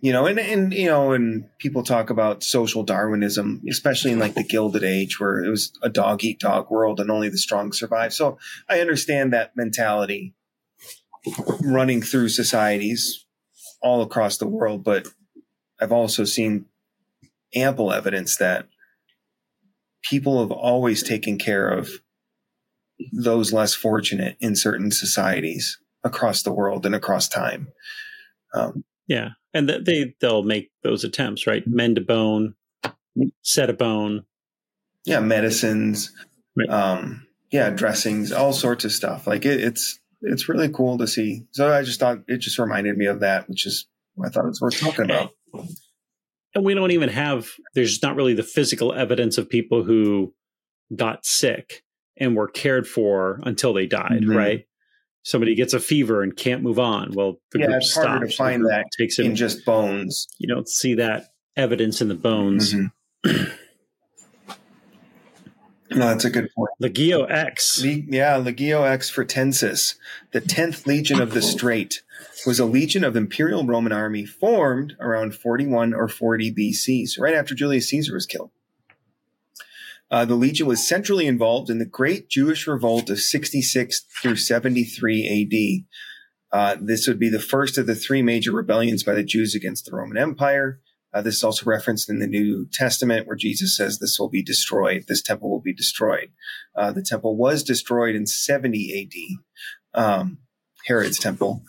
[0.00, 4.34] you know, and, and, you know, and people talk about social Darwinism, especially in like
[4.34, 7.72] the Gilded Age where it was a dog eat dog world and only the strong
[7.72, 8.12] survive.
[8.12, 8.36] So
[8.68, 10.34] I understand that mentality
[11.60, 13.26] running through societies
[13.80, 15.06] all across the world, but
[15.80, 16.66] I've also seen
[17.54, 18.66] ample evidence that
[20.02, 22.01] people have always taken care of
[23.12, 27.68] those less fortunate in certain societies across the world and across time.
[28.54, 31.66] Um, yeah, and th- they they'll make those attempts, right?
[31.66, 32.54] Mend a bone,
[33.42, 34.24] set a bone.
[35.04, 36.12] Yeah, medicines.
[36.56, 36.68] Right.
[36.68, 39.26] Um, yeah, dressings, all sorts of stuff.
[39.26, 41.46] Like it, it's it's really cool to see.
[41.52, 43.86] So I just thought it just reminded me of that, which is
[44.22, 45.30] I thought it was worth talking about.
[46.54, 47.48] And we don't even have.
[47.74, 50.34] There's not really the physical evidence of people who
[50.94, 51.82] got sick
[52.16, 54.36] and were cared for until they died, mm-hmm.
[54.36, 54.66] right?
[55.22, 57.12] somebody gets a fever and can't move on.
[57.12, 58.06] Well, the yeah, it's stops.
[58.06, 60.28] harder to find that takes in just bones.
[60.38, 62.74] You don't see that evidence in the bones.
[62.74, 63.44] Mm-hmm.
[65.90, 66.70] no, that's a good point.
[66.82, 67.82] Legio X.
[67.82, 69.94] Le- yeah, Legio X Fretensis,
[70.32, 72.02] the 10th Legion of the Strait,
[72.46, 77.34] was a legion of Imperial Roman army formed around 41 or 40 BC, so right
[77.34, 78.50] after Julius Caesar was killed.
[80.12, 85.86] Uh, the Legion was centrally involved in the Great Jewish Revolt of 66 through 73
[86.52, 86.56] AD.
[86.56, 89.86] Uh, this would be the first of the three major rebellions by the Jews against
[89.86, 90.80] the Roman Empire.
[91.14, 94.42] Uh, this is also referenced in the New Testament where Jesus says this will be
[94.42, 95.04] destroyed.
[95.08, 96.30] This temple will be destroyed.
[96.76, 99.38] Uh, the temple was destroyed in 70
[99.96, 100.38] AD, um,
[100.86, 101.62] Herod's temple.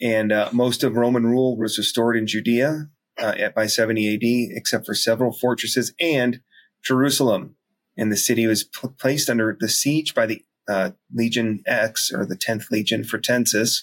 [0.00, 4.86] And uh, most of Roman rule was restored in Judea uh, by 70 AD, except
[4.86, 6.40] for several fortresses and
[6.82, 7.56] Jerusalem.
[7.96, 12.24] And the city was pl- placed under the siege by the uh, Legion X or
[12.24, 13.82] the 10th Legion Fretensis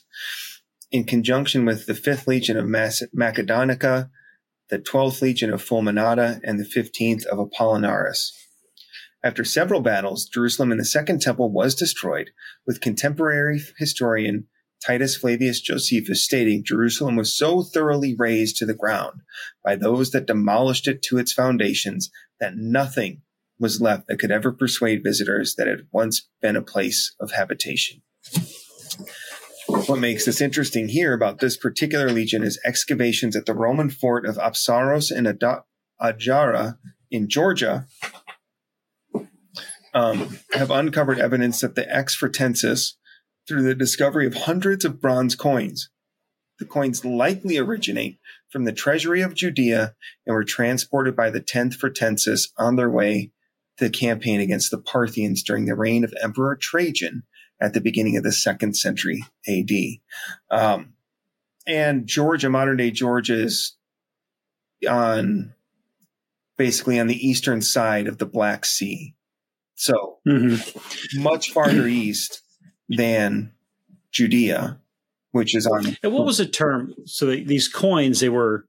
[0.91, 4.09] in conjunction with the 5th Legion of Mac- Macedonica,
[4.69, 8.31] the 12th Legion of Fulminata, and the 15th of Apollinaris.
[9.23, 12.31] After several battles, Jerusalem and the Second Temple was destroyed,
[12.65, 14.47] with contemporary historian
[14.81, 19.21] Titus Flavius Josephus stating Jerusalem was so thoroughly razed to the ground
[19.63, 23.21] by those that demolished it to its foundations that nothing
[23.59, 27.31] was left that could ever persuade visitors that it had once been a place of
[27.31, 28.01] habitation.
[29.67, 34.25] What makes this interesting here about this particular legion is excavations at the Roman fort
[34.25, 35.61] of Apsaros and Ad-
[36.01, 36.77] Adjara
[37.11, 37.85] in Georgia
[39.93, 42.93] um, have uncovered evidence that the ex Fretensis
[43.47, 45.89] through the discovery of hundreds of bronze coins.
[46.59, 48.19] The coins likely originate
[48.51, 49.95] from the treasury of Judea
[50.25, 53.31] and were transported by the 10th Fretensis on their way
[53.79, 57.23] the campaign against the Parthians during the reign of Emperor Trajan
[57.61, 59.71] at the beginning of the second century AD.
[60.49, 60.93] Um,
[61.67, 63.75] and Georgia, modern day Georgia, is
[64.89, 65.53] on
[66.57, 69.15] basically on the eastern side of the Black Sea.
[69.75, 71.23] So Mm-hmm.
[71.23, 72.41] much farther east
[72.89, 73.53] than
[74.11, 74.79] Judea,
[75.31, 75.97] which is on.
[76.03, 76.93] And what was the term?
[77.05, 78.65] So they, these coins, they were,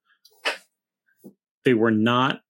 [1.65, 2.41] they were not,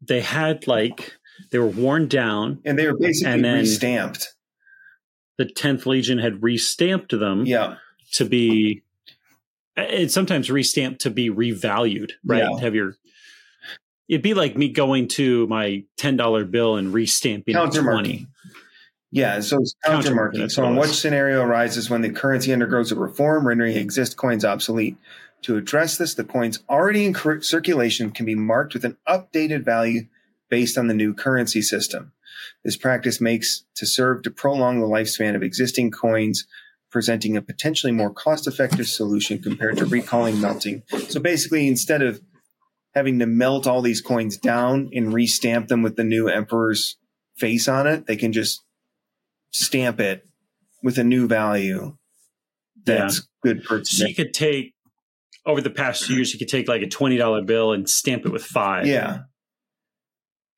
[0.00, 1.12] they had like,
[1.50, 2.60] they were worn down.
[2.64, 4.26] And they were basically restamped.
[5.38, 7.76] The 10th Legion had restamped them Yeah.
[8.12, 8.82] to be,
[9.76, 12.42] and sometimes restamped to be revalued, right?
[12.50, 12.60] Yeah.
[12.60, 12.96] Have your,
[14.08, 18.26] it'd be like me going to my $10 bill and restamping it to 20.
[19.12, 20.50] Yeah, so it's Countermarking, countermarking.
[20.52, 24.96] So, in what scenario arises when the currency undergoes a reform, rendering exist coins obsolete?
[25.42, 29.64] To address this, the coins already in cir- circulation can be marked with an updated
[29.64, 30.02] value
[30.50, 32.12] based on the new currency system.
[32.64, 36.46] This practice makes to serve to prolong the lifespan of existing coins,
[36.90, 40.82] presenting a potentially more cost-effective solution compared to recalling melting.
[41.08, 42.20] So basically, instead of
[42.94, 46.96] having to melt all these coins down and restamp them with the new emperor's
[47.36, 48.62] face on it, they can just
[49.52, 50.26] stamp it
[50.82, 51.96] with a new value
[52.84, 54.74] that's good for So you could take,
[55.46, 58.32] over the past few years, you could take like a $20 bill and stamp it
[58.32, 58.86] with five.
[58.86, 59.20] yeah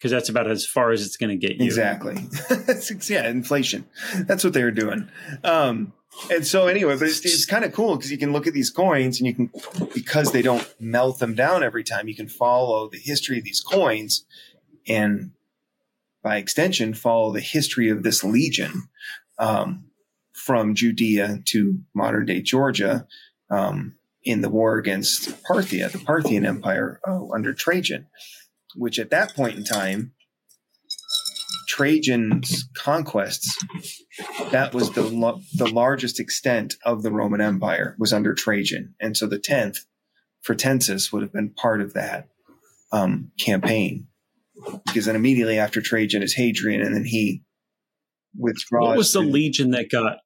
[0.03, 1.65] Because that's about as far as it's going to get you.
[1.65, 2.17] exactly.
[3.09, 3.87] Yeah inflation.
[4.27, 5.09] That's what they were doing.
[5.45, 5.93] Um
[6.31, 8.71] and so anyway but it's, it's kind of cool because you can look at these
[8.71, 9.51] coins and you can
[9.95, 13.61] because they don't melt them down every time you can follow the history of these
[13.61, 14.25] coins
[14.88, 15.31] and
[16.23, 18.88] by extension follow the history of this legion
[19.38, 19.85] um,
[20.35, 23.07] from judea to modern day georgia
[23.51, 28.07] um, in the war against parthia the parthian empire uh, under trajan
[28.77, 30.13] which at that point in time
[31.69, 33.57] Trajan's conquests,
[34.51, 39.17] that was the lo- the largest extent of the Roman Empire was under Trajan, and
[39.17, 39.79] so the tenth
[40.47, 42.29] Fretensis would have been part of that
[42.93, 44.09] um, campaign,
[44.87, 47.43] because then immediately after Trajan is Hadrian, and then he
[48.37, 48.89] withdraws.
[48.89, 50.19] What was the legion that got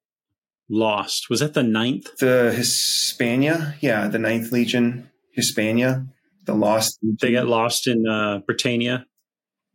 [0.69, 1.29] lost?
[1.29, 2.17] Was that the ninth?
[2.17, 3.75] the Hispania?
[3.79, 6.07] Yeah, the Ninth Legion, Hispania,
[6.47, 6.97] the lost.
[7.21, 9.05] They get lost in uh, Britannia.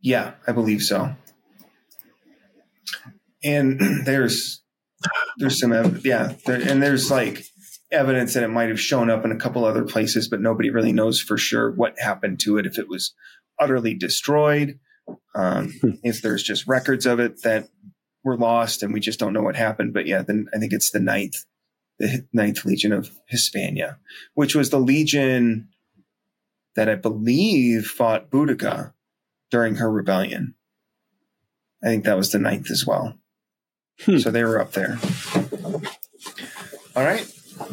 [0.01, 1.15] Yeah, I believe so.
[3.43, 4.61] And there's
[5.37, 7.45] there's some ev- yeah, there, and there's like
[7.91, 10.91] evidence that it might have shown up in a couple other places, but nobody really
[10.91, 12.65] knows for sure what happened to it.
[12.65, 13.13] If it was
[13.59, 14.79] utterly destroyed,
[15.35, 17.69] um, if there's just records of it that
[18.23, 19.93] were lost and we just don't know what happened.
[19.93, 21.45] But yeah, then I think it's the ninth,
[21.99, 23.99] the ninth legion of Hispania,
[24.33, 25.69] which was the legion
[26.75, 28.93] that I believe fought Boudica
[29.51, 30.55] during her rebellion.
[31.83, 33.15] I think that was the ninth as well.
[34.01, 34.17] Hmm.
[34.17, 34.97] So they were up there.
[36.95, 37.25] All right.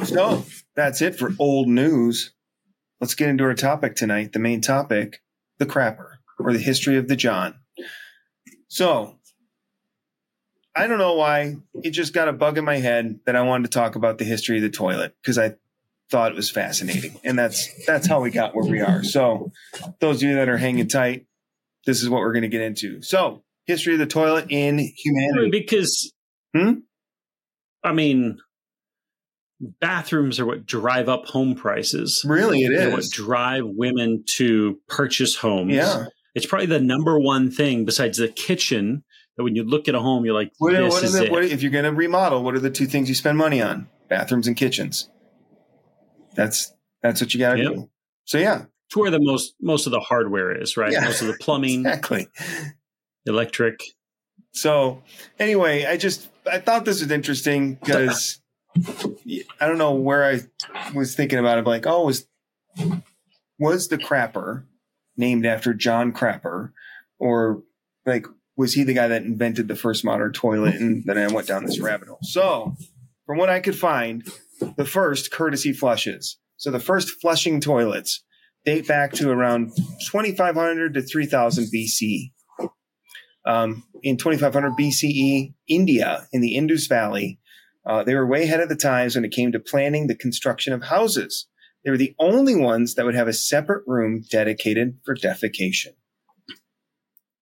[0.05, 2.33] So that's it for old news.
[3.01, 4.33] Let's get into our topic tonight.
[4.33, 5.23] The main topic,
[5.59, 7.55] the crapper, or the history of the John.
[8.69, 9.17] So
[10.75, 13.71] I don't know why it just got a bug in my head that I wanted
[13.71, 15.55] to talk about the history of the toilet because I
[16.11, 17.18] thought it was fascinating.
[17.25, 19.03] And that's that's how we got where we are.
[19.05, 19.53] So
[20.01, 21.27] those of you that are hanging tight,
[21.87, 23.01] this is what we're going to get into.
[23.03, 25.51] So, history of the toilet in humanity.
[25.51, 26.12] because
[26.55, 26.73] Hmm?
[27.85, 28.38] I mean,
[29.81, 32.25] bathrooms are what drive up home prices.
[32.27, 33.11] Really, it is.
[33.11, 35.73] They're drive women to purchase homes.
[35.75, 36.07] Yeah.
[36.35, 39.05] It's probably the number one thing besides the kitchen
[39.37, 41.25] that when you look at a home, you're like, What, this what is it?
[41.27, 41.33] it.
[41.33, 43.88] What, if you're going to remodel, what are the two things you spend money on?
[44.09, 45.09] Bathrooms and kitchens.
[46.35, 47.73] That's that's what you got to Yep.
[47.73, 47.90] do.
[48.25, 50.93] So yeah, it's where the most most of the hardware is, right?
[50.93, 51.01] Yeah.
[51.05, 52.29] Most of the plumbing, exactly.
[53.27, 53.81] electric.
[54.53, 55.03] So
[55.38, 58.40] anyway, I just I thought this was interesting because
[58.77, 60.40] I don't know where I
[60.95, 61.66] was thinking about it.
[61.66, 62.27] Like, oh, was
[63.59, 64.64] was the crapper
[65.16, 66.73] named after John Crapper,
[67.19, 67.62] or
[68.07, 70.75] like was he the guy that invented the first modern toilet?
[70.77, 72.19] And then I went down this rabbit hole.
[72.23, 72.75] So
[73.27, 74.27] from what I could find,
[74.77, 76.38] the first courtesy flushes.
[76.57, 78.23] So the first flushing toilets
[78.64, 79.73] date back to around
[80.11, 82.33] 2500 to 3000 BC.
[83.46, 87.38] Um, in 2500 BCE, India in the Indus Valley,
[87.87, 90.73] uh, they were way ahead of the times when it came to planning the construction
[90.73, 91.46] of houses.
[91.85, 95.94] They were the only ones that would have a separate room dedicated for defecation.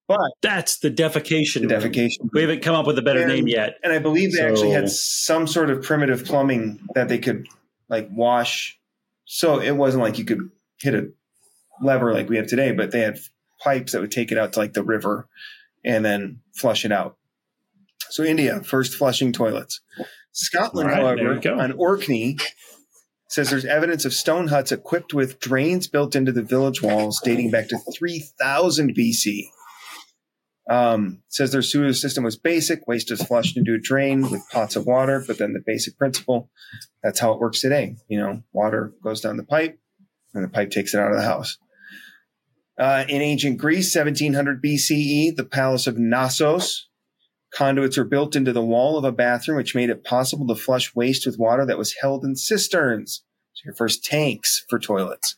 [0.08, 1.68] But That's the defecation.
[1.68, 3.76] the defecation, We haven't come up with a better And- name yet.
[3.84, 7.46] and I believe they actually had some sort of primitive plumbing that they could
[7.90, 8.78] like wash.
[9.26, 11.08] So it wasn't like you could hit a
[11.82, 13.18] lever like we have today, but they had
[13.60, 15.28] pipes that would take it out to like the river
[15.84, 17.16] and then flush it out.
[18.10, 19.80] So India, first flushing toilets.
[20.32, 22.38] Scotland, All right, there however, on Orkney,
[23.28, 27.50] says there's evidence of stone huts equipped with drains built into the village walls dating
[27.50, 29.50] back to 3000 BC.
[30.68, 32.86] Um, says their sewer system was basic.
[32.86, 36.50] Waste is flushed into a drain with pots of water, but then the basic principle,
[37.02, 37.96] that's how it works today.
[38.08, 39.78] You know, water goes down the pipe
[40.34, 41.56] and the pipe takes it out of the house.
[42.78, 46.88] Uh, in ancient Greece, 1700 BCE, the palace of Knossos,
[47.52, 50.94] conduits were built into the wall of a bathroom, which made it possible to flush
[50.94, 53.24] waste with water that was held in cisterns.
[53.54, 55.36] So your first tanks for toilets.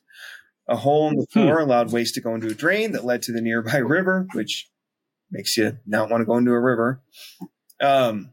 [0.68, 1.40] A hole in the Hmm.
[1.40, 4.68] floor allowed waste to go into a drain that led to the nearby river, which
[5.30, 7.00] makes you not want to go into a river.
[7.80, 8.30] Um,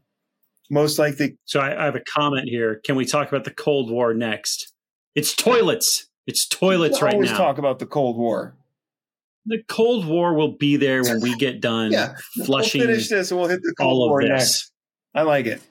[0.70, 2.80] most likely, So I, I have a comment here.
[2.84, 4.72] Can we talk about the Cold War next?
[5.14, 6.06] It's toilets.
[6.26, 7.38] It's toilets we right always now.
[7.38, 8.54] talk about the Cold War.
[9.46, 13.30] the Cold War will be there when we get done Yeah, flushing We'll finish this
[13.30, 14.70] and we'll hit the Cold War next.
[15.14, 15.62] I like it.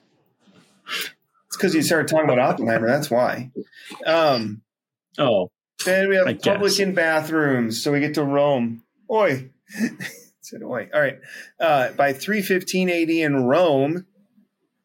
[1.46, 2.88] It's because you started talking about Oppenheimer.
[2.88, 3.50] That's why.
[4.04, 4.62] Um,
[5.18, 5.50] Oh,
[5.84, 6.52] then we I have guess.
[6.54, 7.82] publican bathrooms.
[7.82, 8.82] So we get to Rome.
[9.10, 9.50] Oi.
[10.48, 10.88] Said oi.
[10.94, 11.18] All right.
[11.60, 14.06] Uh, by 315 AD in Rome,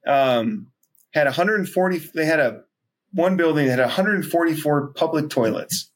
[0.05, 0.67] um,
[1.13, 1.97] had 140.
[2.13, 2.63] They had a
[3.13, 5.89] one building that had 144 public toilets.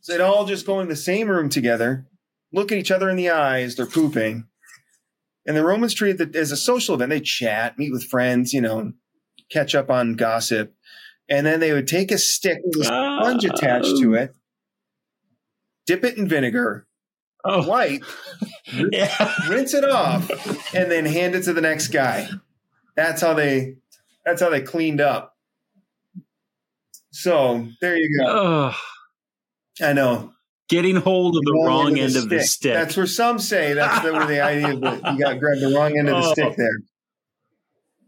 [0.00, 2.06] So they'd all just go in the same room together,
[2.50, 3.76] look at each other in the eyes.
[3.76, 4.46] They're pooping.
[5.46, 7.10] And the Romans treated it as a social event.
[7.10, 8.92] They chat, meet with friends, you know,
[9.50, 10.74] catch up on gossip.
[11.28, 14.34] And then they would take a stick with a sponge attached to it,
[15.86, 16.86] dip it in vinegar,
[17.44, 18.04] oh, wipe,
[18.92, 19.32] yeah.
[19.48, 20.28] rinse it off,
[20.74, 22.28] and then hand it to the next guy.
[22.96, 23.76] That's how they
[24.24, 25.36] that's how they cleaned up.
[27.10, 28.26] So there you go.
[28.26, 28.74] Ugh.
[29.82, 30.32] I know.
[30.68, 32.48] getting hold of the wrong end of the stick.
[32.48, 32.74] stick.
[32.74, 35.58] That's where some say that's the, where the idea of the, you got to grab
[35.58, 36.32] the wrong end of the Oh.
[36.32, 36.78] stick there.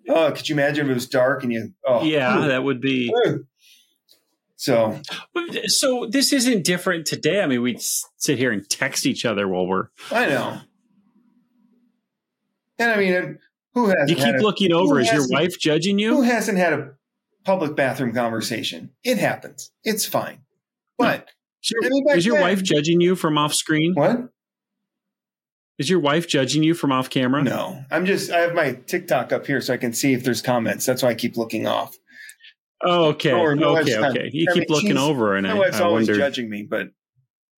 [0.09, 1.73] Oh, could you imagine if it was dark and you?
[1.85, 3.13] Oh, yeah, that would be.
[4.57, 5.01] So
[5.67, 7.43] So this isn't different today.
[7.43, 9.89] I mean, we sit here and text each other while we're.
[10.11, 10.61] I know.
[12.79, 13.39] And I mean,
[13.75, 14.11] who has?
[14.11, 14.99] You keep looking over.
[15.01, 16.15] Is your wife judging you?
[16.15, 16.93] Who hasn't had a
[17.45, 18.91] public bathroom conversation?
[19.05, 19.71] It happens.
[19.85, 20.41] It's fine.
[20.99, 21.29] But
[21.63, 23.95] Is your, I mean, is your wife judging you from off screen?
[23.95, 24.31] what?
[25.79, 27.43] Is your wife judging you from off camera?
[27.43, 28.31] No, I'm just.
[28.31, 30.87] I have my TikTok up here so I can see if there's comments.
[30.87, 31.95] That's why I keep looking off.
[32.83, 33.33] Oh, okay.
[33.33, 33.97] My okay.
[33.99, 34.31] Okay.
[34.33, 36.21] You I keep mean, looking over, and My I, wife's I always wonder.
[36.23, 36.89] judging me, but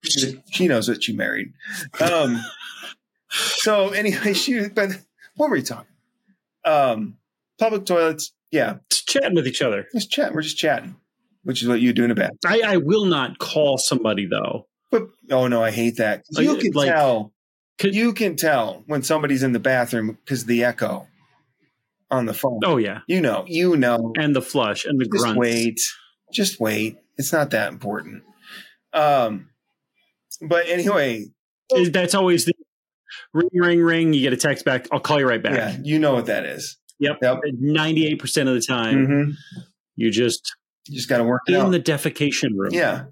[0.05, 1.53] she knows that she married.
[1.99, 2.41] Um.
[3.29, 4.67] so anyway, she.
[4.69, 4.91] But
[5.35, 5.87] what were we talking?
[6.65, 7.17] Um,
[7.59, 8.33] public toilets.
[8.51, 9.87] Yeah, Just chatting with each other.
[9.93, 10.33] just chat.
[10.33, 10.95] We're just chatting,
[11.43, 12.31] which is what you do in a bath.
[12.45, 14.67] I, I will not call somebody though.
[14.89, 16.23] But oh no, I hate that.
[16.31, 17.33] Like- You can like- tell.
[17.77, 21.07] Could- You can tell when somebody's in the bathroom because the echo
[22.09, 22.59] on the phone.
[22.63, 23.43] Oh yeah, You know.
[23.47, 24.13] You know.
[24.17, 25.37] and the flush and the Just grunts.
[25.39, 25.79] wait.
[26.33, 26.97] Just wait.
[27.17, 28.23] It's not that important.
[28.93, 29.49] Um.
[30.41, 31.25] But anyway,
[31.91, 32.53] That's always the
[33.33, 34.13] ring, ring, ring.
[34.13, 34.87] You get a text back.
[34.91, 35.53] I'll call you right back.
[35.55, 36.77] yeah, you know what that is.
[36.99, 37.17] Yep.
[37.21, 37.39] Yep.
[37.59, 39.31] Ninety-eight percent of the time, hmm
[39.95, 40.53] you just
[40.87, 41.71] You just got to work in out.
[41.71, 42.69] the defecation room.
[42.71, 43.05] Yeah.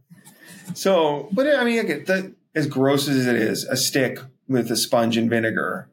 [0.75, 2.05] So, but I mean,
[2.55, 5.89] as gross as it is, a stick with a sponge and vinegar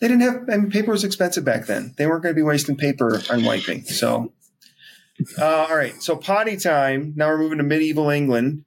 [0.00, 0.48] they didn't have.
[0.50, 1.94] I mean, paper was expensive back then.
[1.96, 3.84] They weren't going to be wasting paper on wiping.
[3.84, 4.32] So,
[5.38, 6.02] uh, all right.
[6.02, 7.12] So potty time.
[7.16, 8.64] Now we're moving to medieval England.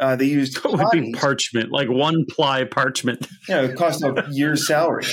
[0.00, 3.28] Uh, they used It would be parchment, like one ply parchment.
[3.48, 5.04] Yeah, it cost a year's salary.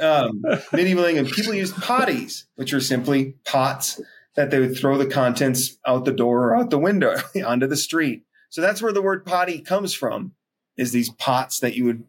[0.00, 0.42] Um,
[0.72, 4.00] medieval England, people used potties, which are simply pots
[4.34, 7.76] that they would throw the contents out the door or out the window onto the
[7.76, 8.24] street.
[8.50, 10.32] So that's where the word potty comes from,
[10.76, 12.04] is these pots that you would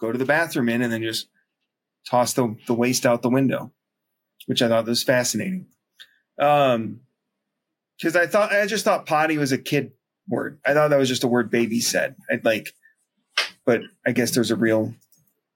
[0.00, 1.28] go to the bathroom in and then just
[2.08, 3.72] toss the, the waste out the window,
[4.46, 5.66] which I thought was fascinating.
[6.40, 7.00] Um,
[7.98, 9.92] because I thought I just thought potty was a kid
[10.28, 10.58] word.
[10.66, 12.16] I thought that was just a word baby said.
[12.30, 12.72] I'd like,
[13.64, 14.94] but I guess there's a real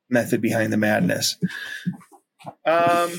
[0.09, 1.37] method behind the madness.
[2.65, 3.11] Um,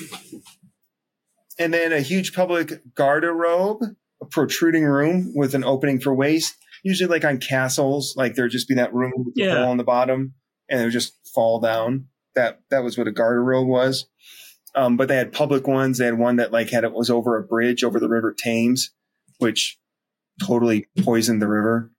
[1.60, 3.82] and then a huge public garderobe,
[4.22, 6.56] a protruding room with an opening for waste.
[6.84, 9.56] Usually, like on castles, like there'd just be that room with the Yeah.
[9.58, 10.36] hole on the bottom,
[10.70, 12.08] and it would just fall down.
[12.38, 14.06] That that was what a garderobe was.
[14.76, 15.98] Um, but they had public ones.
[15.98, 18.92] They had one that like had it was over a bridge over the River Thames,
[19.40, 19.80] which
[20.46, 21.92] totally poisoned the river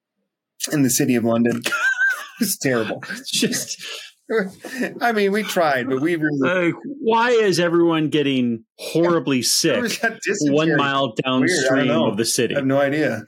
[0.72, 1.60] in the city of London.
[2.40, 3.02] it's terrible.
[3.10, 3.82] It's just
[5.00, 6.38] I mean, we tried, but we really
[6.70, 10.54] like, why is everyone getting horribly sick that dysentery?
[10.54, 12.54] one mile Weird, I don't downstream of the city?
[12.54, 13.24] I have no idea.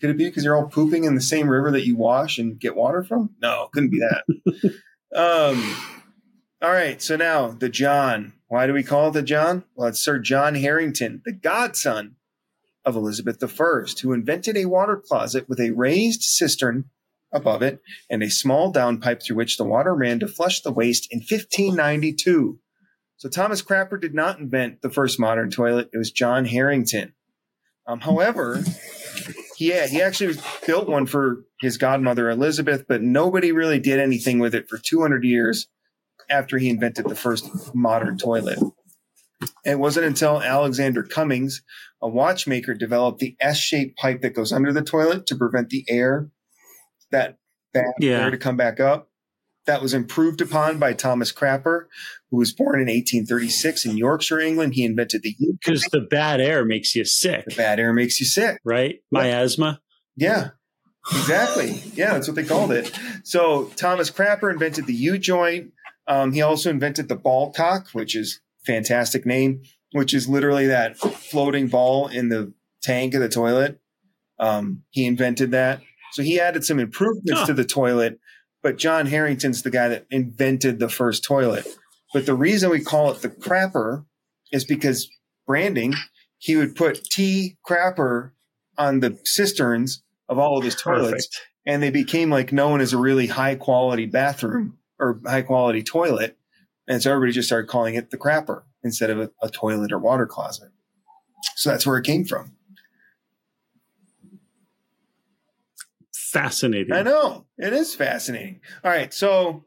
[0.00, 2.60] Could it be because you're all pooping in the same river that you wash and
[2.60, 3.30] get water from?
[3.40, 4.74] No, couldn't be that.
[5.16, 5.76] um,
[6.64, 7.02] all right.
[7.02, 8.32] So now the John.
[8.48, 9.64] Why do we call it the John?
[9.74, 12.16] Well, it's Sir John Harington, the godson
[12.86, 16.86] of Elizabeth I, who invented a water closet with a raised cistern
[17.32, 21.08] above it and a small downpipe through which the water ran to flush the waste
[21.10, 22.58] in 1592.
[23.18, 25.90] So Thomas Crapper did not invent the first modern toilet.
[25.92, 27.12] It was John Harington.
[27.86, 28.62] Um, however,
[29.58, 30.36] yeah, he actually
[30.66, 35.24] built one for his godmother Elizabeth, but nobody really did anything with it for 200
[35.24, 35.68] years
[36.30, 38.58] after he invented the first modern toilet.
[39.64, 41.62] It wasn't until Alexander Cummings,
[42.00, 46.30] a watchmaker, developed the S-shaped pipe that goes under the toilet to prevent the air
[47.10, 47.36] that
[47.72, 48.24] bad Yeah.
[48.24, 49.10] air to come back up.
[49.66, 51.86] That was improved upon by Thomas Crapper,
[52.30, 54.74] who was born in 1836 in Yorkshire, England.
[54.74, 55.58] He invented the U.
[55.58, 58.58] Because the bad air makes you sick, The bad air makes you sick.
[58.64, 58.96] right?
[59.10, 59.80] Miasma.
[60.16, 60.50] Yeah,
[61.10, 61.82] exactly.
[61.94, 62.92] Yeah, that's what they called it.
[63.24, 65.72] So Thomas Crapper invented the U joint.
[66.06, 70.96] Um, he also invented the ball cock, which is fantastic name, which is literally that
[70.98, 72.52] floating ball in the
[72.82, 73.80] tank of the toilet.
[74.38, 75.80] Um, he invented that.
[76.12, 77.46] So he added some improvements Huh.
[77.46, 78.18] to the toilet,
[78.62, 81.66] but John Harington's the guy that invented the first toilet.
[82.12, 84.04] But the reason we call it the crapper
[84.52, 85.08] is because
[85.46, 85.94] branding,
[86.38, 88.30] he would put T crapper
[88.78, 91.40] on the cisterns of all of his toilets Perfect.
[91.66, 96.38] and they became like known as a really high quality bathroom or high quality toilet.
[96.86, 99.98] And so everybody just started calling it the crapper instead of a, a toilet or
[99.98, 100.70] water closet.
[101.56, 102.52] So that's where it came from.
[106.12, 106.92] Fascinating.
[106.92, 108.60] I know it is fascinating.
[108.82, 109.14] All right.
[109.14, 109.64] So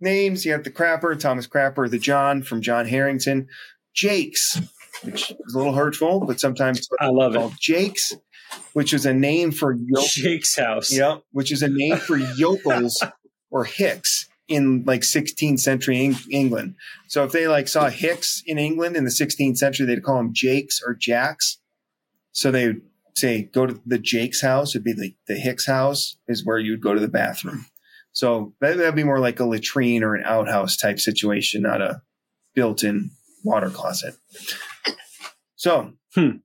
[0.00, 3.48] names, you have the crapper, Thomas Crapper, the John from John Harington,
[3.94, 4.60] Jakes,
[5.04, 7.52] which is a little hurtful, but sometimes I love it.
[7.60, 8.12] Jakes,
[8.72, 10.08] which is a name for yoke.
[10.10, 10.92] Jake's house.
[10.92, 13.02] Yep, which is a name for yokels
[13.50, 16.74] or hicks in like 16th century Eng- England.
[17.08, 20.34] So if they like saw hicks in England in the 16th century, they'd call him
[20.34, 21.58] Jakes or Jacks.
[22.32, 22.82] So they would
[23.14, 24.74] say, go to the Jake's house.
[24.74, 27.66] It'd be the, the Hicks house is where you'd go to the bathroom.
[28.12, 32.02] So that, that'd be more like a latrine or an outhouse type situation, not a
[32.54, 33.10] built-in
[33.44, 34.14] water closet.
[35.56, 36.38] So, Hmm.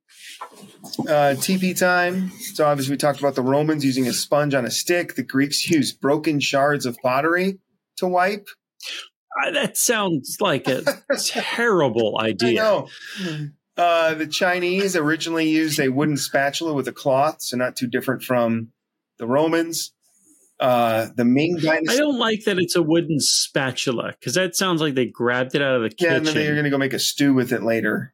[1.08, 2.32] uh, TP time.
[2.54, 5.16] So obviously we talked about the Romans using a sponge on a stick.
[5.16, 7.58] The Greeks used broken shards of pottery
[7.98, 8.48] to wipe.
[9.46, 10.82] Uh, that sounds like a
[11.26, 12.54] terrible I idea.
[12.62, 12.88] know.
[13.78, 18.24] Uh, the Chinese originally used a wooden spatula with a cloth, so not too different
[18.24, 18.70] from
[19.18, 19.92] the Romans.
[20.58, 21.94] Uh, the Ming dynasty.
[21.94, 25.62] I don't like that it's a wooden spatula because that sounds like they grabbed it
[25.62, 26.16] out of the Yeah, kitchen.
[26.16, 28.14] and then they're going to go make a stew with it later.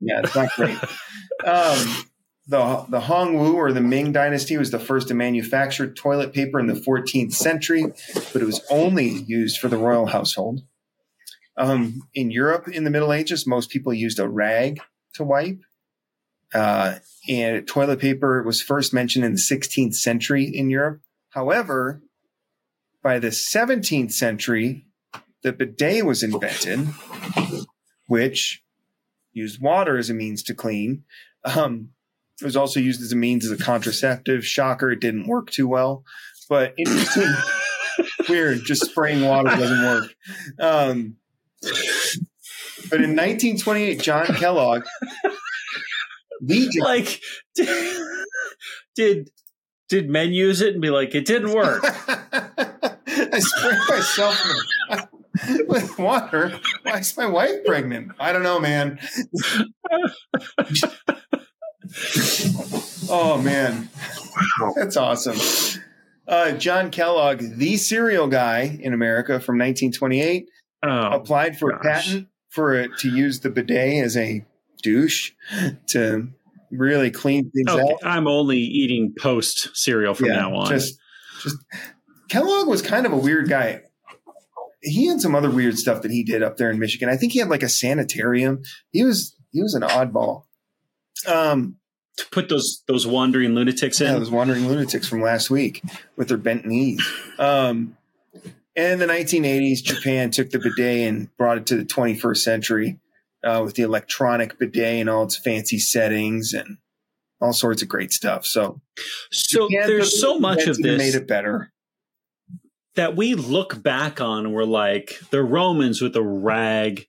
[0.00, 0.76] Yeah, it's not great.
[1.46, 2.04] um,
[2.50, 6.66] the the Hongwu or the Ming Dynasty was the first to manufacture toilet paper in
[6.66, 7.84] the 14th century,
[8.32, 10.62] but it was only used for the royal household.
[11.56, 14.80] Um, in Europe, in the Middle Ages, most people used a rag
[15.14, 15.60] to wipe.
[16.52, 16.96] Uh,
[17.28, 21.02] and toilet paper was first mentioned in the 16th century in Europe.
[21.28, 22.02] However,
[23.00, 24.86] by the 17th century,
[25.44, 26.88] the bidet was invented,
[28.08, 28.64] which
[29.32, 31.04] used water as a means to clean.
[31.44, 31.90] Um,
[32.40, 34.46] it was also used as a means as a contraceptive.
[34.46, 36.04] Shocker, it didn't work too well.
[36.48, 37.32] But interesting,
[38.28, 38.64] Weird.
[38.64, 40.14] Just spraying water doesn't work.
[40.58, 41.16] Um,
[41.62, 44.84] but in 1928, John Kellogg,
[46.80, 47.20] like,
[47.54, 47.98] did,
[48.96, 49.30] did
[49.88, 51.82] did men use it and be like, it didn't work?
[51.84, 54.40] I sprayed myself
[55.66, 56.60] with water.
[56.84, 58.12] Why is my wife pregnant?
[58.20, 59.00] I don't know, man.
[63.08, 63.88] Oh man,
[64.60, 64.72] wow.
[64.76, 65.38] that's awesome.
[66.26, 70.48] Uh, John Kellogg, the cereal guy in America from 1928,
[70.82, 74.44] Oh, applied for a patent for it to use the bidet as a
[74.82, 75.32] douche
[75.88, 76.28] to
[76.70, 77.98] really clean things okay, out.
[78.02, 80.68] I'm only eating post cereal from now on.
[80.68, 80.98] Just,
[81.42, 81.56] just
[82.30, 83.82] Kellogg was kind of a weird guy.
[84.82, 87.10] He had some other weird stuff that he did up there in Michigan.
[87.10, 88.62] I think he had like a sanitarium.
[88.90, 90.44] He was he was an oddball.
[91.26, 91.76] Um,
[92.20, 94.18] to put those those wandering lunatics yeah, in.
[94.18, 95.82] those wandering lunatics from last week
[96.16, 97.02] with their bent knees.
[97.38, 97.96] Um,
[98.76, 102.98] and in the 1980s, Japan took the bidet and brought it to the 21st century
[103.44, 106.78] uh, with the electronic bidet and all its fancy settings and
[107.40, 108.46] all sorts of great stuff.
[108.46, 108.80] So,
[109.30, 111.72] so Japan there's so much of this made it better.
[112.94, 117.06] that we look back on and we're like the Romans with a rag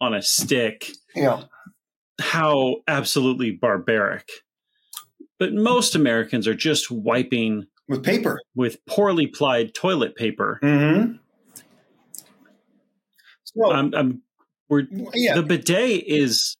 [0.00, 0.90] on a stick.
[1.14, 1.44] Yeah.
[2.22, 4.30] How absolutely barbaric.
[5.38, 8.40] But most Americans are just wiping With paper.
[8.54, 10.60] with poorly plied toilet paper.
[10.62, 11.14] Mm-hmm.
[13.44, 14.22] So, I'm, I'm
[14.68, 15.34] we're yeah.
[15.34, 16.56] the bidet is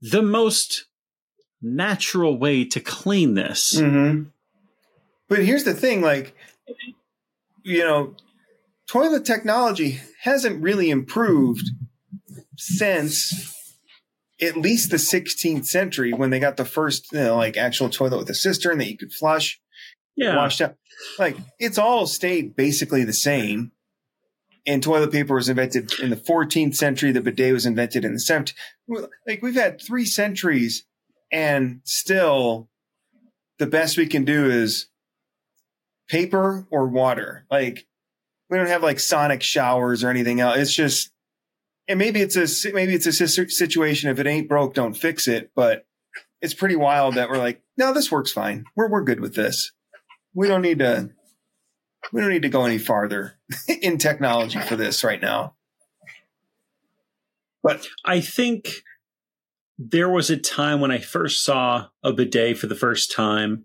[0.00, 0.84] the most
[1.62, 3.78] natural way to clean this.
[3.78, 4.24] hmm
[5.28, 6.36] But here's the thing, like,
[7.62, 8.14] you know,
[8.86, 11.70] toilet technology hasn't really improved
[12.56, 13.63] since
[14.44, 18.18] at least the 16th century when they got the first, you know, like actual toilet
[18.18, 19.60] with a cistern that you could flush,
[20.16, 20.36] Yeah.
[20.36, 20.76] washed out.
[21.18, 23.72] Like, it's all stayed basically the same.
[24.66, 27.12] And toilet paper was invented in the 14th century.
[27.12, 28.54] The bidet was invented in the 17th.
[29.26, 30.84] Like, we've had three centuries
[31.30, 32.68] and still
[33.58, 34.86] the best we can do is
[36.08, 37.44] paper or water.
[37.50, 37.86] Like
[38.50, 40.56] we don't have like sonic showers or anything else.
[40.58, 41.10] It's just,
[41.88, 44.10] and maybe it's a maybe it's a situation.
[44.10, 45.50] If it ain't broke, don't fix it.
[45.54, 45.86] But
[46.40, 48.64] it's pretty wild that we're like, no, this works fine.
[48.76, 49.72] We're we're good with this.
[50.34, 51.10] We don't need to.
[52.12, 53.38] We don't need to go any farther
[53.82, 55.54] in technology for this right now.
[57.62, 58.68] But I think
[59.78, 63.64] there was a time when I first saw a bidet for the first time.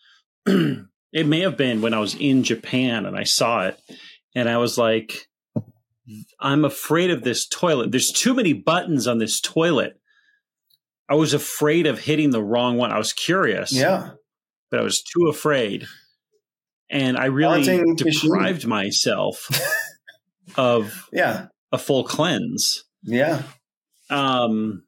[0.46, 3.78] it may have been when I was in Japan and I saw it,
[4.36, 5.28] and I was like,
[6.40, 7.90] I'm afraid of this toilet.
[7.90, 10.00] There's too many buttons on this toilet.
[11.08, 12.92] I was afraid of hitting the wrong one.
[12.92, 14.10] I was curious, yeah,
[14.70, 15.86] but I was too afraid.
[16.88, 19.48] And I really Haunting deprived myself
[20.56, 22.84] of yeah, a full cleanse.
[23.02, 23.42] yeah.
[24.08, 24.84] Um,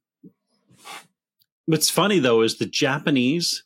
[1.66, 3.64] what's funny though is the Japanese.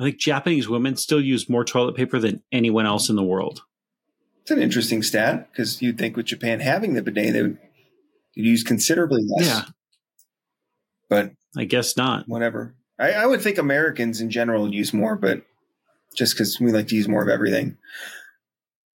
[0.00, 3.62] I think Japanese women still use more toilet paper than anyone else in the world.
[4.48, 7.58] It's an interesting stat because you'd think with Japan having the bidet, they would
[8.32, 9.46] use considerably less.
[9.46, 9.62] Yeah,
[11.10, 12.26] But I guess not.
[12.26, 12.74] whatever.
[12.98, 15.42] I, I would think Americans in general would use more, but
[16.16, 17.76] just because we like to use more of everything.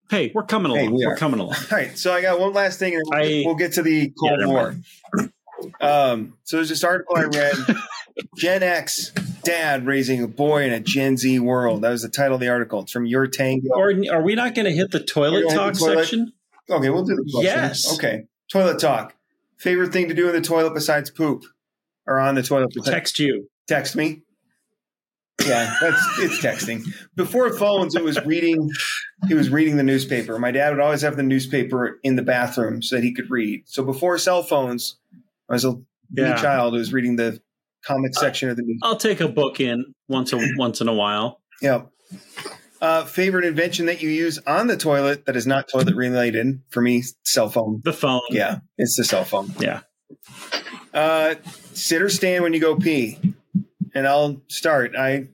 [0.10, 0.92] Hey, we're coming Hey, along.
[0.94, 1.56] we we are coming along.
[1.70, 4.14] All right, so I got one last thing, and we'll, I- we'll get to the
[4.18, 4.76] Cold Yeah, War.
[5.82, 7.56] Um, so there's this article I read:
[8.38, 9.12] Gen X
[9.44, 11.82] dad raising a boy in a Gen Z world.
[11.82, 12.82] That was the title of the article.
[12.82, 13.70] It's from Your Tango.
[13.76, 15.98] Or are we not going to hit the toilet talk the toilet.
[16.00, 16.34] section?
[16.70, 17.44] okay, we'll do the question.
[17.44, 17.94] Yes.
[17.96, 18.24] Okay.
[18.52, 19.16] Toilet talk.
[19.58, 21.44] Favorite thing to do in the toilet besides poop,
[22.08, 22.70] or on the toilet?
[22.74, 23.48] besides- Text you.
[23.68, 24.22] text me.
[25.46, 26.84] Yeah, that's it's texting.
[27.16, 28.70] Before phones, it was reading.
[29.28, 30.38] He was reading the newspaper.
[30.38, 33.64] My dad would always have the newspaper in the bathroom so that he could read.
[33.66, 35.00] So before cell phones,
[35.50, 35.80] I was a
[36.16, 36.36] Yeah.
[36.40, 37.42] child who was reading the
[37.86, 38.80] comic section of the news.
[38.84, 41.42] I'll take a book in once a once in a while.
[41.62, 41.84] Yeah.
[42.82, 46.82] Uh, favorite invention that you use on the toilet that is not toilet related for
[46.82, 47.82] me, cell phone.
[47.84, 48.22] The phone.
[48.32, 49.54] Yeah, it's the cell phone.
[49.60, 49.82] Yeah.
[50.94, 51.36] Uh,
[51.74, 53.20] sit or stand when you go pee.
[53.94, 54.96] And I'll start.
[54.96, 55.28] I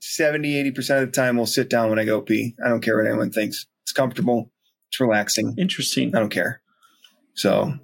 [0.00, 2.54] 70, 80% of the time will sit down when I go pee.
[2.64, 3.66] I don't care what anyone thinks.
[3.82, 4.50] It's comfortable.
[4.88, 5.54] It's relaxing.
[5.58, 6.14] Interesting.
[6.14, 6.62] I don't care.
[7.34, 7.74] So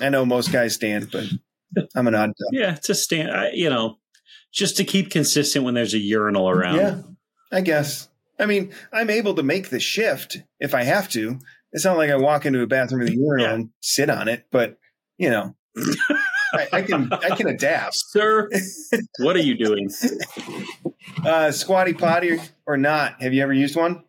[0.00, 1.24] I know most guys stand, but
[1.94, 2.48] I'm an odd duck.
[2.52, 3.30] Yeah, to stand.
[3.30, 3.98] I, you know,
[4.52, 6.76] just to keep consistent when there's a urinal around.
[6.76, 7.02] Yeah,
[7.52, 8.08] I guess.
[8.38, 11.38] I mean, I'm able to make the shift if I have to.
[11.72, 13.54] It's not like I walk into a bathroom with a urinal Yeah.
[13.54, 14.78] and sit on it, but
[15.18, 15.54] you know,
[16.54, 17.94] I, I can I can adapt.
[18.10, 18.50] Sir,
[19.18, 19.90] what are you doing?
[21.24, 23.20] Uh, squatty potty or not?
[23.22, 24.04] Have you ever used one?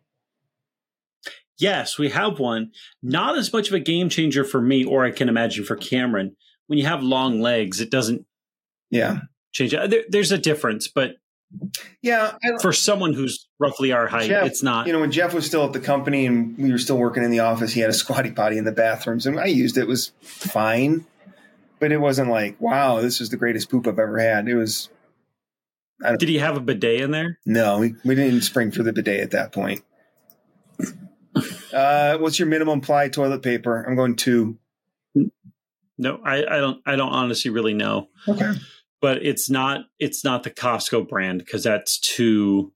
[1.58, 2.70] Yes, we have one.
[3.02, 6.36] Not as much of a game changer for me, or I can imagine for Cameron.
[6.68, 8.24] When you have long legs, it doesn't
[8.90, 9.20] Yeah.
[9.52, 9.74] change.
[9.74, 11.16] Uh, There, there's a difference, but
[12.02, 12.36] Yeah.
[12.60, 14.86] For someone who's roughly our height, Jeff, it's not.
[14.86, 17.30] you know, when Jeff was still at the company and we were still working in
[17.30, 19.82] the office, he had a squatty potty in the bathrooms and I used it.
[19.82, 21.06] It was fine,
[21.80, 24.46] but it wasn't like, wow, this is the greatest poop I've ever had.
[24.46, 24.90] It was,
[26.18, 27.38] Did he have a bidet in there?
[27.46, 29.82] no, we, we didn't spring for the bidet at that point.
[31.72, 33.84] Uh, what's your minimum ply toilet paper?
[33.86, 34.58] I'm going two.
[35.98, 36.80] No, I, I don't.
[36.86, 38.08] I don't honestly really know.
[38.26, 38.52] Okay.
[39.00, 42.72] but it's not it's not the Costco brand because that's too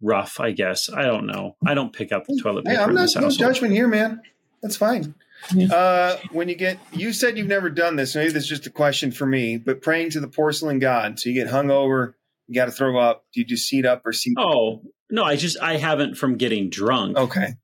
[0.00, 0.40] rough.
[0.40, 1.56] I guess I don't know.
[1.66, 3.88] I don't pick up the toilet paper Hey, I'm in not this no judgment here,
[3.88, 4.20] man.
[4.62, 5.14] That's fine.
[5.54, 5.74] Yeah.
[5.74, 8.14] Uh, when you get, you said you've never done this.
[8.14, 9.56] Maybe this is just a question for me.
[9.56, 12.16] But praying to the porcelain god, so you get hung over,
[12.46, 13.24] you got to throw up.
[13.34, 14.36] Do you just seat up or seat?
[14.38, 17.16] Oh no, I just I haven't from getting drunk.
[17.16, 17.54] Okay.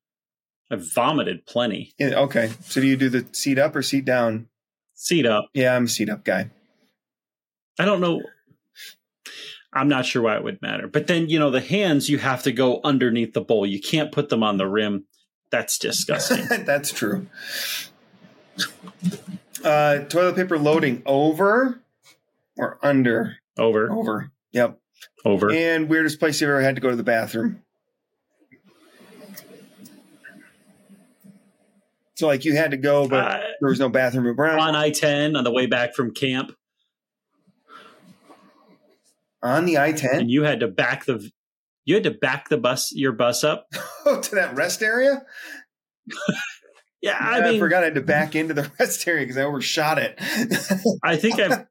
[0.71, 1.95] I've vomited plenty.
[1.99, 2.51] Yeah, okay.
[2.63, 4.49] So do you do the seat up or seat down?
[5.01, 5.49] Seat up.
[5.55, 6.51] Yeah, I'm a seat up guy.
[7.79, 8.21] I don't know.
[9.73, 10.89] I'm not sure why it would matter.
[10.89, 13.65] But then you know the hands you have to go underneath the bowl.
[13.65, 15.05] You can't put them on the rim.
[15.53, 16.47] That's disgusting.
[16.65, 17.29] That's true.
[19.65, 21.81] Uh, toilet paper loading over
[22.57, 23.37] or under?
[23.57, 24.33] over, Over.
[24.51, 24.81] Yep.
[25.25, 25.53] over.
[25.53, 27.63] And weirdest place you've ever had to go to the bathroom?
[32.19, 34.59] So, like, you had to go, but Uh, there was no bathroom around.
[34.59, 36.51] on I-10 on the way back from camp,
[39.41, 41.31] On the I and 10 you had to back the
[41.85, 43.67] you had to back the bus your bus up.
[44.05, 45.23] to that rest area?
[47.01, 49.45] Yeah, I I, mean, forgot I had to back into the rest area because I
[49.45, 50.19] overshot it.
[51.05, 51.65] I think I've.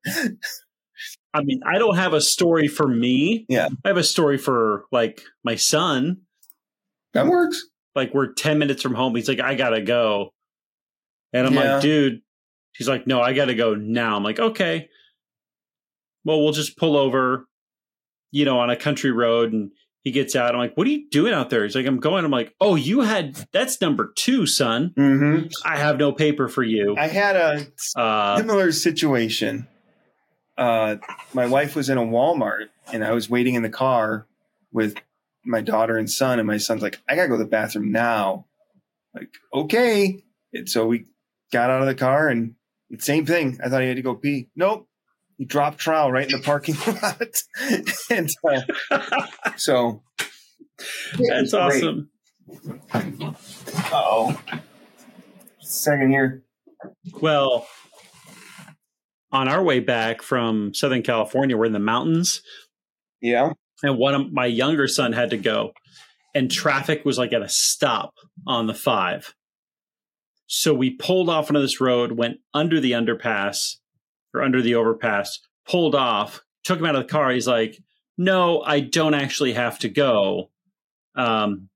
[1.33, 3.45] I mean, I don't have a story for me.
[3.49, 3.67] Yeah.
[3.83, 6.21] I have a story for like my son.
[7.13, 7.61] that works.
[7.93, 9.13] Like we're ten minutes from home.
[9.15, 10.29] He's like, I gotta go,
[11.33, 11.73] and I'm Yeah.
[11.73, 12.21] like, dude.
[12.75, 14.15] He's like, no, I gotta go now.
[14.15, 14.89] I'm like, okay.
[16.23, 17.47] Well, we'll just pull over,
[18.31, 19.71] you know, on a country road, and
[20.03, 20.53] he gets out.
[20.53, 21.63] I'm like, what are you doing out there?
[21.63, 22.23] He's like, I'm going.
[22.25, 24.93] I'm like, oh, you had that's number two, son.
[24.95, 26.95] hmm I have no paper for you.
[26.97, 27.67] I had a
[27.99, 29.67] Uh, similar situation.
[30.57, 30.97] Uh,
[31.33, 34.25] my wife was in a Walmart and I was waiting in the car
[34.71, 34.95] with
[35.45, 38.45] my daughter and son, and my son's like, I gotta go to the bathroom now.
[39.15, 40.23] Like, okay.
[40.53, 41.05] And so we
[41.51, 42.55] got out of the car and
[42.99, 43.59] same thing.
[43.63, 44.49] I thought he had to go pee.
[44.55, 44.87] Nope.
[45.37, 47.21] He dropped trowel right in the parking lot.
[48.09, 48.29] and
[48.91, 49.27] uh,
[49.57, 50.01] so
[51.19, 52.09] that's awesome.
[53.91, 54.39] oh.
[55.59, 56.43] Second here.
[57.21, 57.67] Well,
[59.31, 62.41] on our way back from Southern California, we're in the mountains,
[63.21, 63.51] Yeah.
[63.83, 65.73] and one of my younger son had to go,
[66.33, 68.13] and traffic was like at a stop
[68.47, 69.33] on the five.
[70.47, 73.75] So we pulled off onto this road, went under the underpass
[74.33, 77.31] or under the overpass, pulled off, took him out of the car.
[77.31, 77.77] He's like,
[78.17, 80.49] "No, I don't actually have to go.
[81.15, 81.69] Um,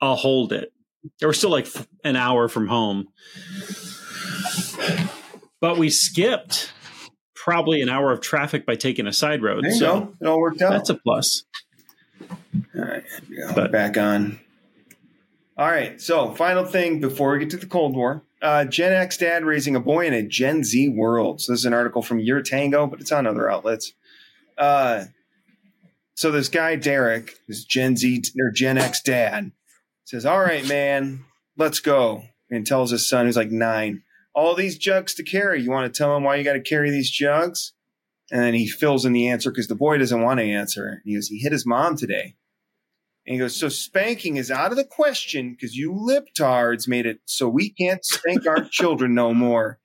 [0.00, 0.72] I'll hold it."
[1.20, 3.08] They were still like f- an hour from home,
[5.60, 6.72] but we skipped
[7.34, 9.64] probably an hour of traffic by taking a side road.
[9.72, 10.14] So go.
[10.20, 10.70] It all worked out.
[10.70, 11.44] that's a plus.
[12.74, 13.02] All right.
[13.54, 14.38] But- back on.
[15.54, 18.22] All right, so final thing before we get to the Cold War.
[18.40, 21.42] Uh, Gen X dad raising a boy in a Gen Z world.
[21.42, 23.92] So this is an article from Your Tango, but it's on other outlets.
[24.56, 25.04] Uh,
[26.14, 29.52] so this guy Derek, this Gen Z or Gen X dad,
[30.04, 31.26] says, "All right, man,
[31.58, 34.02] let's go," and tells his son, who's like nine,
[34.34, 35.60] "All these jugs to carry.
[35.60, 37.74] You want to tell him why you got to carry these jugs?"
[38.30, 41.02] And then he fills in the answer because the boy doesn't want to answer.
[41.04, 42.36] He goes, "He hit his mom today."
[43.26, 47.20] And he goes, So spanking is out of the question because you libtards made it
[47.24, 49.78] so we can't spank our children no more.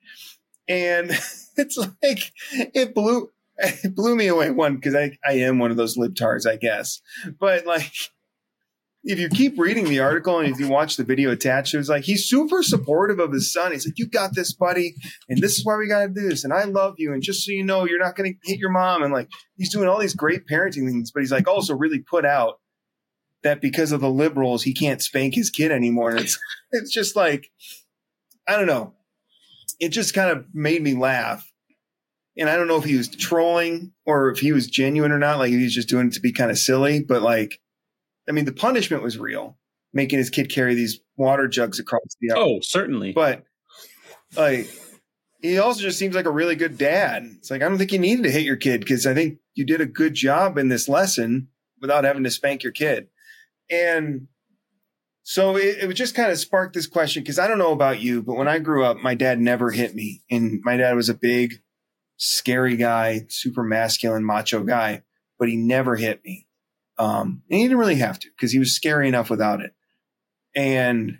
[0.67, 1.11] And
[1.57, 4.51] it's like, it blew, it blew me away.
[4.51, 7.01] One, because I, I am one of those libtards, I guess.
[7.39, 7.91] But like,
[9.03, 11.87] if you keep reading the article and if you watch the video attached, it was
[11.87, 13.71] like, he's super supportive of his son.
[13.71, 14.95] He's like, You got this, buddy.
[15.29, 16.43] And this is why we got to do this.
[16.43, 17.13] And I love you.
[17.13, 19.03] And just so you know, you're not going to hit your mom.
[19.03, 22.25] And like, he's doing all these great parenting things, but he's like also really put
[22.25, 22.55] out
[23.43, 26.11] that because of the liberals, he can't spank his kid anymore.
[26.11, 26.39] And it's
[26.71, 27.49] it's just like
[28.47, 28.93] I don't know.
[29.79, 31.49] It just kind of made me laugh.
[32.37, 35.39] And I don't know if he was trolling or if he was genuine or not.
[35.39, 37.03] Like he was just doing it to be kind of silly.
[37.03, 37.59] But like,
[38.29, 39.57] I mean, the punishment was real,
[39.91, 42.33] making his kid carry these water jugs across the.
[42.35, 43.11] Oh, certainly.
[43.11, 43.43] But
[44.35, 44.69] like,
[45.41, 47.23] he also just seems like a really good dad.
[47.37, 49.65] It's like I don't think you needed to hit your kid because I think you
[49.65, 51.49] did a good job in this lesson
[51.81, 53.07] without having to spank your kid.
[53.69, 54.27] And
[55.29, 58.23] So it, it just kind of spark this question because I don't know about you,
[58.23, 60.23] but when I grew up, my dad never hit me.
[60.31, 61.61] And my dad was a big,
[62.15, 65.03] scary guy, super masculine, macho guy,
[65.37, 66.47] but he never hit me.
[66.97, 69.73] Um, and he didn't really have to because he was scary enough without it.
[70.55, 71.19] And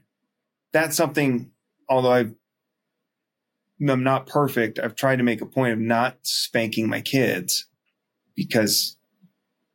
[0.72, 1.52] that's something,
[1.90, 2.34] although I've,
[3.82, 7.68] I'm not perfect, I've tried to make a point of not spanking my kids
[8.38, 8.96] because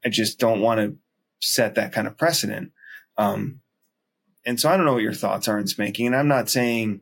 [0.02, 0.96] I just don't want to
[1.42, 2.72] set that kind of precedent.
[3.18, 3.60] Um,
[4.46, 6.06] and so I don't know what your thoughts are on spanking.
[6.06, 7.00] And I'm not saying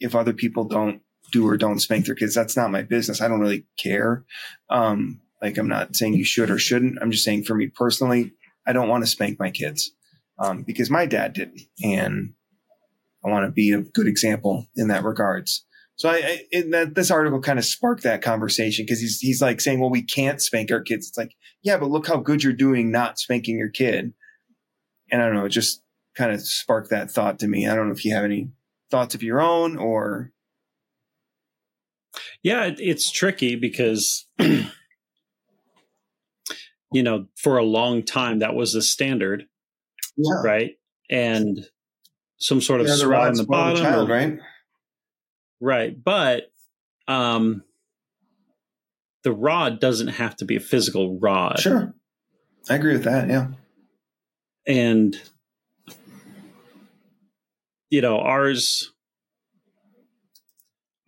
[0.00, 3.20] if other people don't do or don't spank their kids, that's not my business.
[3.20, 4.24] I don't really care.
[4.68, 6.98] Um, like I'm not saying you should or shouldn't.
[7.00, 8.32] I'm just saying for me personally,
[8.66, 9.92] I don't want to spank my kids
[10.38, 12.34] um, because my dad didn't, and
[13.24, 15.64] I want to be a good example in that regards.
[16.00, 19.60] So I, I that, this article kind of sparked that conversation because he's he's like
[19.60, 21.06] saying, well, we can't spank our kids.
[21.08, 24.14] It's like, yeah, but look how good you're doing not spanking your kid.
[25.12, 25.82] And I don't know, it just
[26.16, 27.68] kind of sparked that thought to me.
[27.68, 28.48] I don't know if you have any
[28.90, 30.32] thoughts of your own or.
[32.42, 34.64] Yeah, it, it's tricky because, you
[36.94, 39.44] know, for a long time that was the standard,
[40.16, 40.40] Yeah.
[40.42, 40.70] right?
[41.10, 41.60] And
[42.38, 44.38] some sort of Yeah, swat on the spoil the bottom, child, or- right?
[45.60, 45.96] Right?
[46.02, 46.50] But
[47.08, 47.62] um,
[49.24, 51.94] the rod doesn't have to be a physical rod, Sure.
[52.68, 53.28] I agree with that.
[53.28, 53.48] Yeah.
[54.66, 55.16] and
[57.88, 58.92] you know ours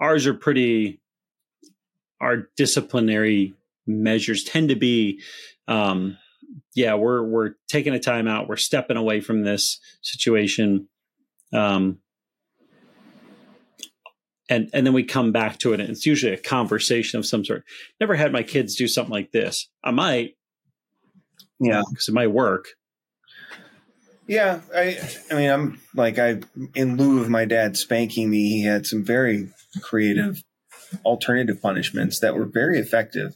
[0.01, 1.01] ours are pretty
[2.21, 3.55] our disciplinary
[3.87, 5.21] measures tend to be
[5.69, 6.17] um
[6.75, 10.89] yeah we're we're taking a time out we're stepping away from this situation
[11.53, 11.99] um
[14.49, 17.45] and and then we come back to it and it's usually a conversation of some
[17.45, 17.65] sort
[18.01, 20.37] never had my kids do something like this i might
[21.61, 21.83] Yeah.
[21.91, 22.69] because it might work
[24.27, 24.99] Yeah, I
[25.31, 26.41] I mean I'm like I
[26.75, 29.49] in lieu of my dad spanking me, he had some very
[29.83, 30.43] creative
[31.05, 33.35] alternative punishments that were very effective.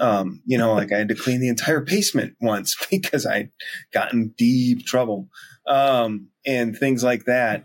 [0.00, 3.50] Um, you know, like I had to clean the entire basement once because I
[3.92, 5.28] got in deep trouble.
[5.66, 7.64] Um, and things like that.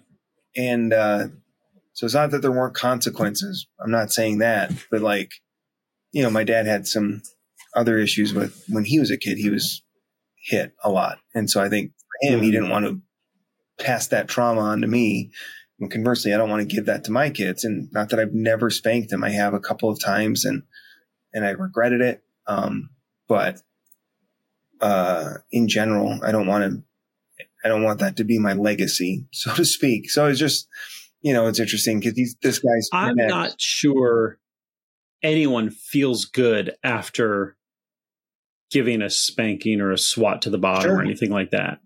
[0.56, 1.28] And uh
[1.94, 3.68] so it's not that there weren't consequences.
[3.80, 5.32] I'm not saying that, but like,
[6.12, 7.22] you know, my dad had some
[7.76, 9.84] other issues with when he was a kid, he was
[10.44, 11.20] hit a lot.
[11.34, 13.02] And so I think for him, he didn't want to
[13.84, 15.32] pass that trauma on to me.
[15.80, 17.64] And conversely, I don't want to give that to my kids.
[17.64, 19.24] And not that I've never spanked them.
[19.24, 20.64] I have a couple of times and,
[21.34, 22.24] and I regretted it.
[22.48, 22.90] Um,
[23.28, 23.62] but,
[24.82, 26.84] uh, in general, I don't want to,
[27.64, 30.10] I don't want that to be my legacy, so to speak.
[30.10, 30.68] So it's just,
[31.24, 33.30] you know, it's interesting because he's, this guy's, I'm X.
[33.30, 34.38] not sure
[35.24, 37.56] anyone feels good after
[38.70, 40.98] giving a spanking or a swat to the bottom Sure.
[40.98, 41.80] or anything like that.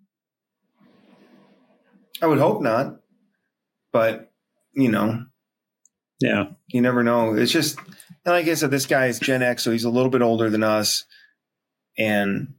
[2.22, 2.96] I would hope not,
[3.94, 4.32] but
[4.74, 5.26] you know,
[6.20, 6.46] Yeah.
[6.68, 7.34] you never know.
[7.36, 10.10] It's just, and like I said, this guy is Gen X, so he's a little
[10.10, 11.04] bit older than us.
[11.98, 12.56] And,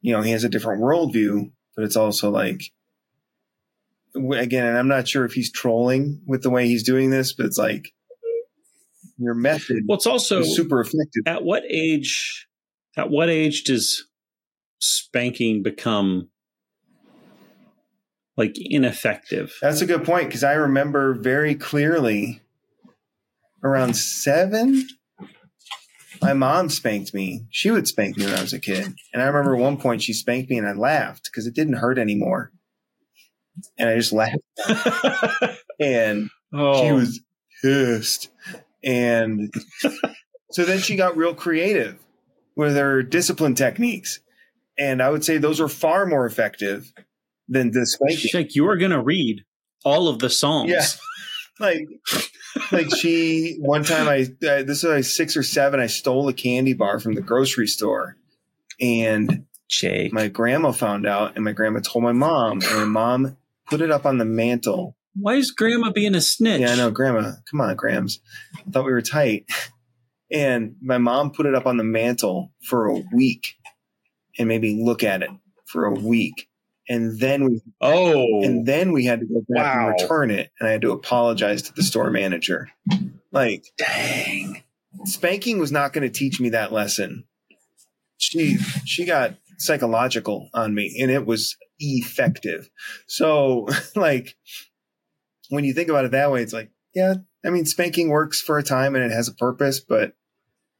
[0.00, 2.62] you know, he has a different worldview, but it's also like,
[4.14, 7.46] again, and I'm not sure if he's trolling with the way he's doing this, but
[7.46, 7.92] it's like
[9.18, 11.22] your method Well, it's also is super effective.
[11.26, 12.46] at what age
[12.96, 14.06] at what age does
[14.78, 16.30] spanking become
[18.36, 19.52] like ineffective?
[19.60, 22.40] That's a good point because I remember very clearly
[23.62, 24.88] around seven,
[26.22, 27.46] my mom spanked me.
[27.50, 28.94] She would spank me when I was a kid.
[29.12, 31.98] And I remember one point she spanked me and I laughed because it didn't hurt
[31.98, 32.52] anymore.
[33.78, 34.38] And I just laughed.
[35.80, 37.20] And oh, she was
[37.62, 38.28] pissed.
[38.84, 39.50] And
[40.50, 41.98] so then she got real creative
[42.54, 44.20] with her discipline techniques.
[44.78, 46.92] And I would say those are far more effective
[47.48, 47.98] than this.
[48.34, 49.44] like you are going to read
[49.84, 50.70] all of the songs.
[50.70, 50.84] Yeah.
[51.60, 51.86] like
[52.72, 56.32] like she one time I uh, this was like six or seven I stole a
[56.32, 58.16] candy bar from the grocery store
[58.80, 60.12] and Jake.
[60.12, 63.36] my grandma found out and my grandma told my mom and my mom
[63.70, 64.96] put it up on the mantle.
[65.14, 66.60] Why is grandma being a snitch?
[66.60, 67.32] Yeah, I know, grandma.
[67.50, 68.20] Come on, Grams.
[68.66, 69.46] I thought we were tight.
[70.32, 73.56] And my mom put it up on the mantle for a week
[74.38, 75.30] and maybe look at it
[75.66, 76.48] for a week.
[76.88, 79.88] And then we Oh, and then we had to go back Wow.
[79.88, 82.68] and return it and i had to apologize to the store manager
[83.32, 84.62] like dang
[85.04, 87.24] spanking was not going to teach me that lesson
[88.16, 92.70] she she got psychological on me and it was effective
[93.06, 94.36] so like
[95.50, 98.58] when you think about it that way it's like yeah i mean spanking works for
[98.58, 100.14] a time and it has a purpose but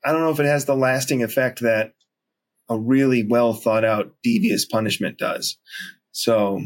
[0.05, 1.95] i don't know if it has the lasting effect that
[2.69, 5.59] a really well thought out devious punishment does
[6.13, 6.61] so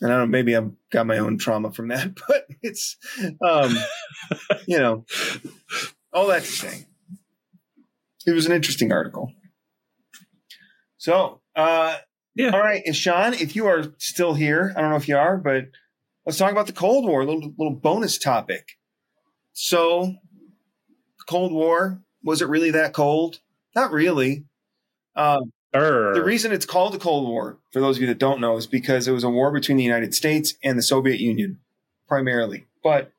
[0.00, 0.30] And I don't.
[0.30, 2.96] Maybe I've got my own trauma from that, but it's,
[3.42, 3.76] um,
[4.66, 5.04] you know,
[6.12, 6.86] all that to say,
[8.26, 9.32] it was an interesting article.
[10.98, 11.96] So, uh,
[12.34, 12.50] Yeah.
[12.50, 15.36] All right, and Sean, if you are still here, I don't know if you are,
[15.36, 15.66] but
[16.24, 17.22] let's talk about the Cold War.
[17.22, 18.78] A little little bonus topic.
[19.52, 20.14] So,
[21.18, 23.40] the Cold War was it really that cold?
[23.74, 24.44] Not really.
[25.16, 26.14] Um, Err.
[26.14, 28.66] the reason it's called the Cold War, for those of you that don't know, is
[28.68, 31.58] because it was a war between the United States and the Soviet Union,
[32.06, 32.66] primarily.
[32.84, 33.12] But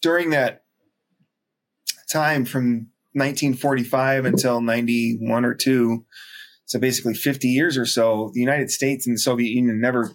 [0.00, 0.62] during that
[2.08, 6.04] time from 1945 until 91 or 2,
[6.64, 10.12] so basically 50 years or so, the United States and the Soviet Union never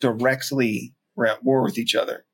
[0.00, 2.24] directly were at war with each other.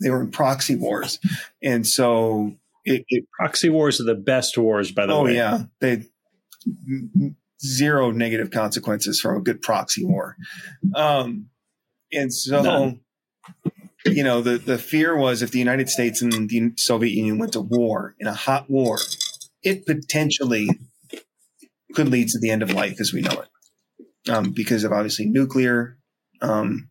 [0.00, 1.18] They were in proxy wars.
[1.62, 5.32] And so it, it Proxy wars are the best wars, by the oh way.
[5.32, 6.04] Oh yeah, they
[7.64, 10.36] zero negative consequences from a good proxy war.
[10.94, 11.50] Um,
[12.12, 13.00] and so, None.
[14.04, 17.52] You know, the the fear was if the United States and the Soviet Union went
[17.52, 18.98] to war in a hot war,
[19.62, 20.68] it potentially
[21.94, 25.26] could lead to the end of life as we know it, um, because of obviously
[25.26, 25.96] nuclear.
[26.42, 26.88] Um,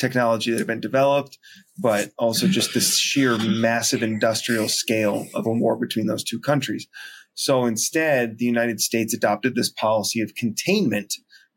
[0.00, 1.38] technology that had been developed,
[1.78, 6.86] but also just the sheer massive industrial scale of a war between those two countries.
[7.34, 11.12] So instead, the United States adopted this policy of containment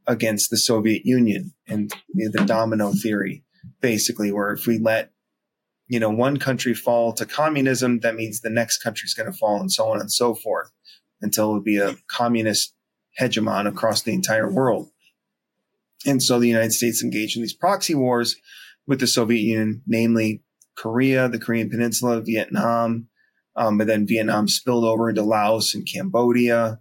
[0.07, 3.44] against the Soviet Union and the domino theory,
[3.85, 5.11] basically, where if we let
[5.87, 9.37] you know one country fall to communism, that means the next country is going to
[9.37, 10.71] fall, and so on and so forth,
[11.21, 12.73] until it would be a communist
[13.21, 14.89] hegemon across the entire world.
[16.03, 18.37] And so the United States engaged in these proxy wars
[18.87, 20.41] with the Soviet Union, namely
[20.75, 23.07] Korea, the Korean Peninsula, Vietnam,
[23.55, 26.79] um, but then Vietnam spilled over into Laos and Cambodia.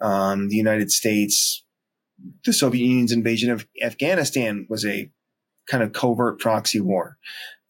[0.00, 1.62] Um, the United States,
[2.46, 5.12] the Soviet Union's invasion of Afghanistan was a
[5.68, 7.18] kind of covert proxy war.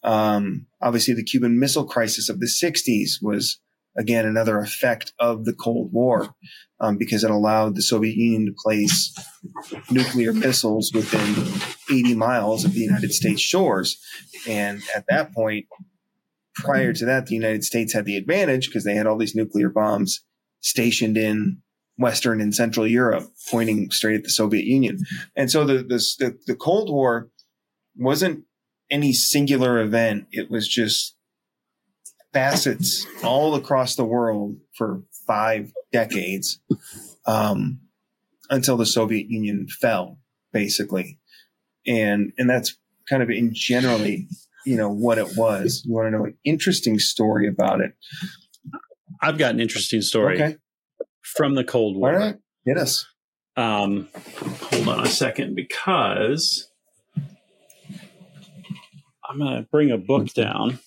[0.03, 3.61] Um, obviously, the Cuban Missile Crisis of the 60s was
[3.97, 6.35] again another effect of the Cold War
[6.81, 9.15] um, because it allowed the Soviet Union to place
[9.91, 11.47] nuclear missiles within
[11.91, 14.01] 80 miles of the United States shores.
[14.49, 15.67] And at that point,
[16.55, 19.69] prior to that, the United States had the advantage because they had all these nuclear
[19.69, 20.25] bombs
[20.61, 21.63] stationed in
[21.99, 24.99] Western and Central Europe, pointing straight at the Soviet Union.
[25.37, 27.29] And so the, the, the, Cold War
[27.97, 28.45] wasn't
[28.91, 30.27] any singular event.
[30.31, 31.17] It was just
[32.33, 36.61] facets all across the world for five decades
[37.27, 37.81] um,
[38.51, 40.19] until the Soviet Union fell,
[40.53, 41.19] basically.
[41.87, 42.77] And and that's
[43.09, 44.29] kind of in generally,
[44.65, 45.83] you know, what it was.
[45.85, 47.93] You want to know an interesting story about it?
[49.21, 50.57] I've got an interesting story Okay,
[51.23, 52.13] from the Cold War.
[52.15, 53.07] right, hit us.
[53.57, 54.09] Um,
[54.63, 56.71] hold on a second because
[59.33, 60.79] I'm going to bring a book down.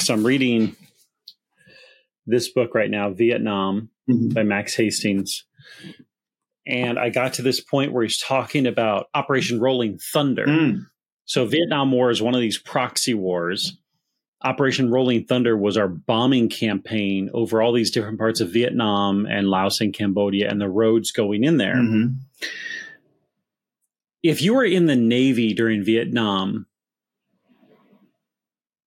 [0.00, 0.74] So I'm reading
[2.26, 4.32] this book right now, Vietnam Mhm.
[4.34, 5.44] by Max Hastings.
[6.66, 10.46] And I got to this point where he's talking about Operation Rolling Thunder.
[10.46, 10.86] Mm,
[11.24, 13.76] So Vietnam War is one of these proxy wars.
[14.44, 19.48] Operation Rolling Thunder was our bombing campaign over all these different parts of Vietnam and
[19.48, 21.74] Laos and Cambodia and the roads going in there.
[21.76, 22.14] mhm.
[24.22, 26.66] If you were in the Navy during Vietnam,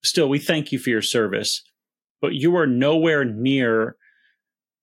[0.03, 1.63] still, we thank you for your service,
[2.21, 3.95] but you are nowhere near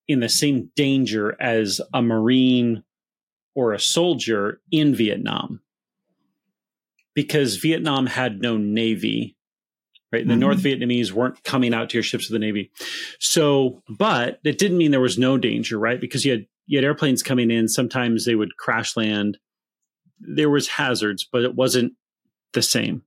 [0.09, 2.83] in the same danger as a Marine
[3.55, 5.61] or a soldier in Vietnam
[7.15, 9.37] because Vietnam had no Navy.
[10.13, 10.27] Right.
[10.27, 10.39] The Mhm.
[10.39, 12.71] North Vietnamese weren't coming out to your ships of the Navy.
[13.19, 16.01] So, but it didn't mean there was no danger, right?
[16.01, 17.69] Because you had you had airplanes coming in.
[17.69, 19.39] Sometimes they would crash land.
[20.19, 21.93] There was hazards, but it wasn't
[22.55, 23.03] the same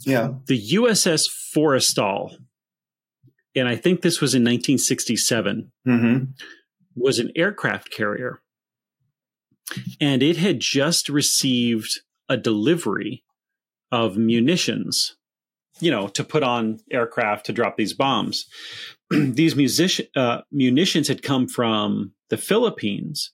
[0.00, 0.34] Yeah.
[0.46, 1.24] the USS
[1.54, 2.36] Forrestal,
[3.54, 6.18] and I think this was in 1967, hmm
[6.96, 8.40] was an aircraft carrier.
[10.00, 13.24] And it had just received a delivery
[13.90, 15.16] of munitions,
[15.80, 18.46] you know, to put on aircraft to drop these bombs.
[19.10, 23.32] these music- uh, munitions had come from the Philippines,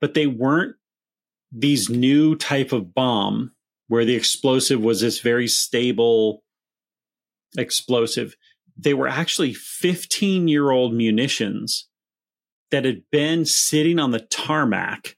[0.00, 0.74] but they weren't
[1.52, 3.52] these new type of bomb
[3.90, 6.44] where the explosive was this very stable
[7.58, 8.36] explosive.
[8.76, 11.88] They were actually 15 year old munitions
[12.70, 15.16] that had been sitting on the tarmac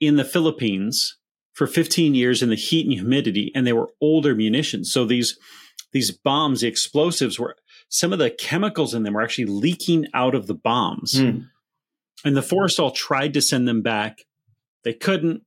[0.00, 1.16] in the Philippines
[1.52, 4.92] for 15 years in the heat and humidity, and they were older munitions.
[4.92, 5.38] So these
[5.92, 7.54] these bombs, the explosives were
[7.88, 11.14] some of the chemicals in them were actually leaking out of the bombs.
[11.14, 11.46] Mm.
[12.24, 14.24] And the Forrestal tried to send them back.
[14.82, 15.44] They couldn't.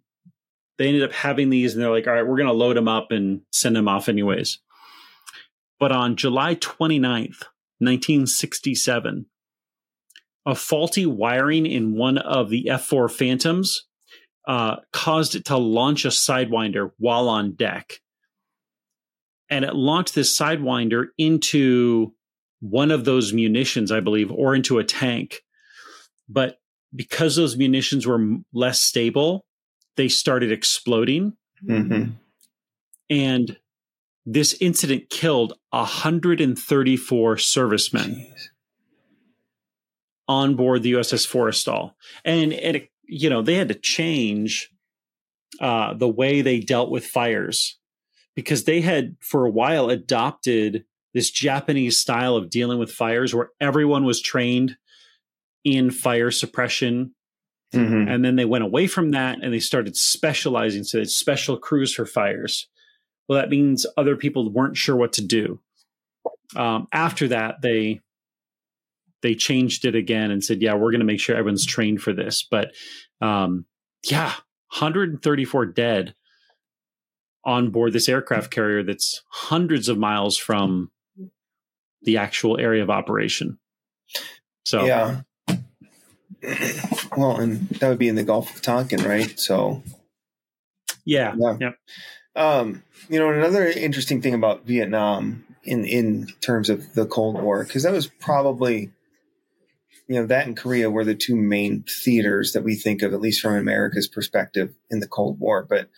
[0.81, 2.87] They ended up having these and they're like, all right, we're going to load them
[2.87, 4.59] up and send them off anyways.
[5.79, 7.43] But on July 29th,
[7.77, 9.27] 1967,
[10.47, 13.85] a faulty wiring in one of the F 4 Phantoms
[14.47, 17.99] uh, caused it to launch a Sidewinder while on deck.
[19.51, 22.15] And it launched this Sidewinder into
[22.59, 25.41] one of those munitions, I believe, or into a tank.
[26.27, 26.57] But
[26.95, 29.45] because those munitions were less stable,
[30.01, 31.33] they started exploding.
[31.63, 32.13] Mm-hmm.
[33.11, 33.57] And
[34.25, 38.47] this incident killed 134 servicemen Jeez.
[40.27, 41.93] on board the USS Forrestal.
[42.25, 44.71] And, and it, you know, they had to change
[45.59, 47.77] uh, the way they dealt with fires
[48.35, 50.83] because they had, for a while, adopted
[51.13, 54.77] this Japanese style of dealing with fires where everyone was trained
[55.63, 57.13] in fire suppression
[57.73, 58.09] Mm-hmm.
[58.09, 60.83] and then they went away from that and they started specializing.
[60.83, 62.67] So it's special crews for fires.
[63.27, 65.61] Well, that means other people weren't sure what to do.
[66.55, 68.01] Um, after that, they
[69.21, 72.11] they changed it again and said, "Yeah, we're going to make sure everyone's trained for
[72.11, 72.71] this." But
[73.21, 73.65] um,
[74.03, 74.33] yeah,
[74.77, 76.13] 134 dead
[77.45, 80.91] on board this aircraft carrier that's hundreds of miles from
[82.01, 83.59] the actual area of operation.
[84.65, 85.21] So Yeah.
[87.17, 89.37] Well, and that would be in the Gulf of Tonkin, right?
[89.37, 89.83] So,
[91.05, 91.57] yeah, Yeah.
[91.59, 91.71] yeah.
[92.35, 97.63] um, you know, another interesting thing about Vietnam in in terms of the Cold War,
[97.65, 98.91] because that was probably,
[100.07, 103.21] you know, that and Korea were the two main theaters that we think of, at
[103.21, 105.65] least from America's perspective, in the Cold War.
[105.69, 105.89] But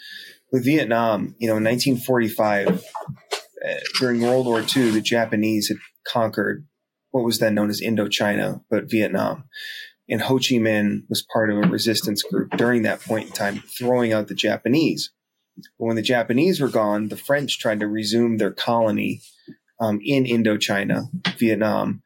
[0.51, 5.77] with Vietnam, you know, in 1945, uh, during World War II, the Japanese had
[6.07, 6.65] conquered
[7.11, 9.43] what was then known as Indochina, but Vietnam.
[10.09, 13.63] And Ho Chi Minh was part of a resistance group during that point in time,
[13.77, 15.11] throwing out the Japanese.
[15.55, 19.21] But when the Japanese were gone, the French tried to resume their colony
[19.79, 21.05] um, in Indochina,
[21.37, 22.01] Vietnam,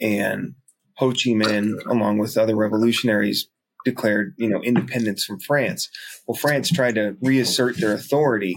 [0.00, 0.54] and
[0.96, 3.48] Ho Chi Minh, along with other revolutionaries,
[3.84, 5.88] declared you know independence from France.
[6.26, 8.56] Well, France tried to reassert their authority,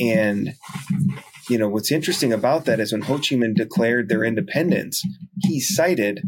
[0.00, 0.54] and
[1.48, 5.02] you know what's interesting about that is when Ho Chi Minh declared their independence,
[5.42, 6.22] he cited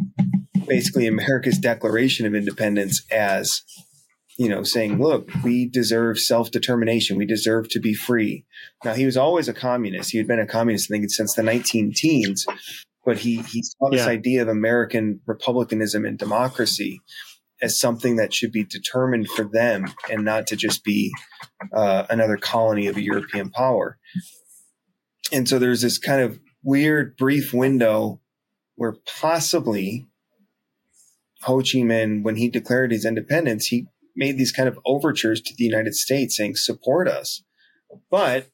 [0.71, 3.63] basically America's Declaration of Independence as
[4.39, 7.19] you know, saying, look, we deserve self determination.
[7.19, 8.47] We deserve to be free.
[8.83, 10.13] Now, he was always a communist.
[10.13, 12.47] He had been a communist, I think, since the 19 teens,
[13.05, 14.13] but he, he saw this Yeah.
[14.13, 17.03] idea of American republicanism and democracy
[17.61, 21.13] as something that should be determined for them and not to just be
[21.75, 23.99] uh, another colony of a European power.
[25.31, 28.23] And so there's this kind of weird brief window
[28.77, 30.07] where possibly
[31.43, 35.55] Ho Chi Minh, when he declared his independence, he made these kind of overtures to
[35.57, 37.43] the United States saying, support us.
[38.11, 38.49] But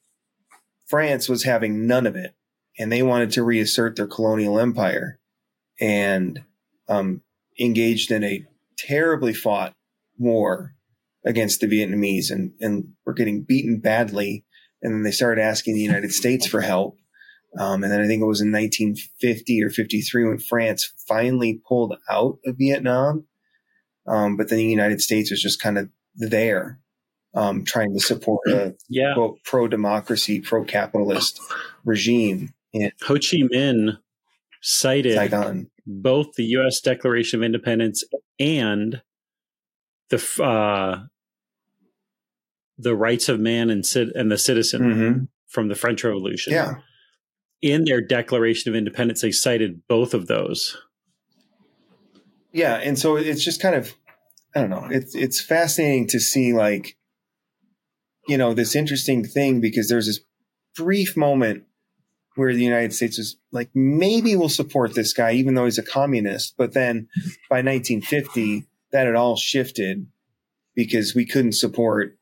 [0.85, 2.35] France was having none of it.
[2.79, 5.19] And they wanted to reassert their colonial empire
[5.79, 6.43] and
[6.87, 7.21] um,
[7.59, 8.45] engaged in a
[8.77, 9.73] terribly fought
[10.17, 10.75] war
[11.25, 14.45] against the Vietnamese and, and were getting beaten badly.
[14.81, 16.97] And then they started asking the United States for help.
[17.57, 21.95] Um, and then I think it was in 1950 or 53 when France finally pulled
[22.09, 23.25] out of Vietnam.
[24.05, 26.79] Um, but then the United States was just kind of there,
[27.33, 29.13] um, trying to support a Yeah.
[29.15, 31.39] quote pro democracy, pro capitalist
[31.83, 33.97] regime in Ho Chi Minh
[34.61, 35.69] cited Saigon.
[35.85, 36.79] both the U.S.
[36.79, 38.03] Declaration of Independence
[38.39, 39.01] and
[40.09, 41.05] the uh,
[42.77, 43.83] the rights of man and
[44.15, 45.23] and the citizen Mm-hmm.
[45.47, 46.53] from the French Revolution.
[46.53, 46.75] Yeah.
[47.61, 50.77] In their Declaration of Independence, they cited both of those.
[52.51, 52.75] Yeah.
[52.75, 53.93] And so it's just kind of,
[54.55, 56.97] I don't know, it's, it's fascinating to see like,
[58.27, 60.19] you know, this interesting thing because there's this
[60.75, 61.63] brief moment
[62.35, 65.83] where the United States was like, maybe we'll support this guy, even though he's a
[65.83, 66.55] communist.
[66.57, 67.07] But then
[67.49, 70.07] by 1950, that had all shifted
[70.75, 72.17] because we couldn't support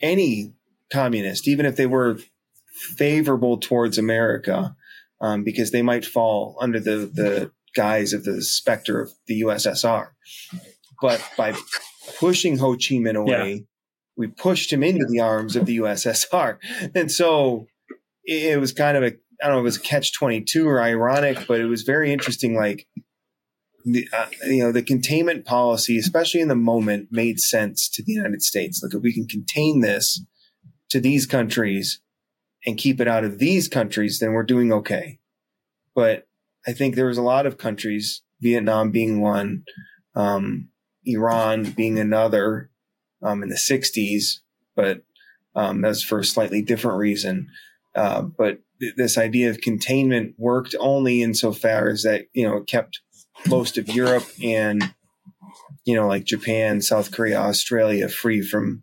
[0.00, 0.54] any
[0.92, 2.18] communist, even if they were
[2.76, 4.76] favorable towards America,
[5.20, 10.08] um, because they might fall under the, the guise of the specter of the USSR.
[11.00, 11.54] But by
[12.18, 13.66] pushing Ho Chi Minh away,
[14.16, 16.58] we pushed him into the arms of the USSR.
[16.94, 17.66] And so
[18.24, 19.06] it, it was kind of a,
[19.42, 22.54] I don't know, it was a catch 22 or ironic, but it was very interesting.
[22.54, 22.86] Like,
[23.84, 28.12] the, uh, you know, the containment policy, especially in the moment, made sense to the
[28.12, 28.82] United States.
[28.82, 30.24] Like, if we can contain this
[30.90, 32.00] to these countries
[32.66, 35.18] and keep it out of these countries, then we're doing okay.
[35.94, 36.26] But
[36.66, 39.64] I think there was a lot of countries, Vietnam being one,
[40.14, 40.68] um,
[41.04, 42.70] Iran being another,
[43.22, 44.40] um, in the 60s,
[44.74, 45.02] but
[45.54, 47.48] um, that's for a slightly different reason.
[47.94, 52.66] Uh, but th- this idea of containment worked only insofar as that you know it
[52.66, 53.00] kept
[53.48, 54.94] most of Europe and
[55.84, 58.82] you know like Japan, South Korea, Australia free from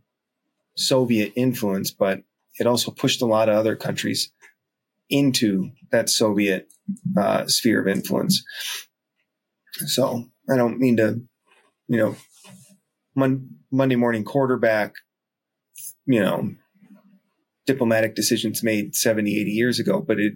[0.75, 2.23] Soviet influence, but
[2.59, 4.31] it also pushed a lot of other countries
[5.09, 6.67] into that Soviet
[7.17, 8.43] uh, sphere of influence.
[9.85, 11.21] So I don't mean to,
[11.87, 12.15] you know,
[13.15, 14.93] mon- Monday morning quarterback,
[16.05, 16.53] you know,
[17.65, 20.33] diplomatic decisions made 70, 80 years ago, but it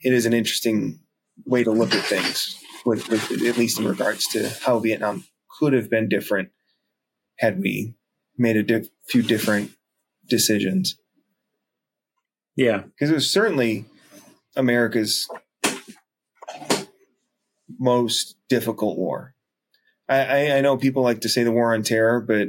[0.00, 1.00] it is an interesting
[1.46, 5.24] way to look at things, with, with at least in regards to how Vietnam
[5.58, 6.50] could have been different
[7.38, 7.94] had we
[8.36, 9.70] made a di- few different
[10.28, 10.96] decisions.
[12.56, 12.78] Yeah.
[12.82, 13.86] Because it was certainly
[14.56, 15.28] America's
[17.78, 19.34] most difficult war.
[20.08, 22.48] I, I, I know people like to say the war on terror, but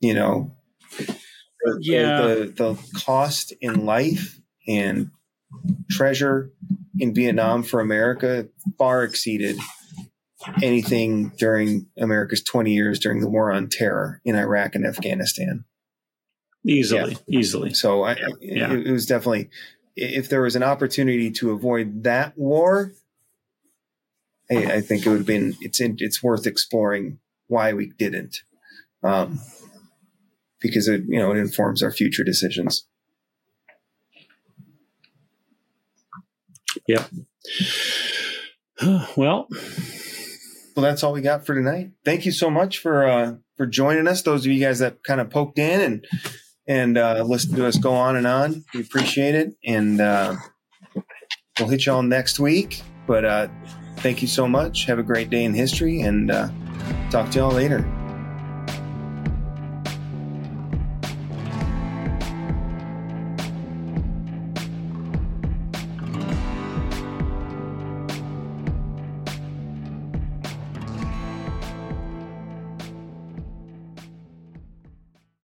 [0.00, 0.54] you know,
[0.98, 2.20] the, Yeah.
[2.22, 5.10] the, the cost in life and
[5.90, 6.50] treasure
[6.98, 8.48] in Vietnam for America
[8.78, 9.56] far exceeded
[10.62, 15.64] anything during America's 20 years during the war on terror in Iraq and Afghanistan.
[16.64, 17.16] Easily.
[17.28, 17.74] Easily.
[17.74, 18.72] So I, Yeah.
[18.72, 19.50] it, it was definitely,
[19.96, 22.92] if there was an opportunity to avoid that war,
[24.50, 28.42] I, I think it would have been, it's in, it's worth exploring why we didn't.
[29.02, 29.40] Um,
[30.60, 32.86] because it, you know, it informs our future decisions.
[39.16, 39.48] well,
[40.76, 41.90] Well, that's all we got for tonight.
[42.04, 44.22] Thank you so much for, uh, for joining us.
[44.22, 46.06] Those of you guys that kind of poked in and,
[46.66, 48.64] and, uh, listened to us go on and on.
[48.74, 49.54] We appreciate it.
[49.64, 50.36] And, uh,
[51.58, 53.48] we'll hit you all next week, but, uh,
[53.98, 54.84] thank you so much.
[54.86, 56.48] Have a great day in history and, uh,
[57.10, 58.01] talk to y'all later.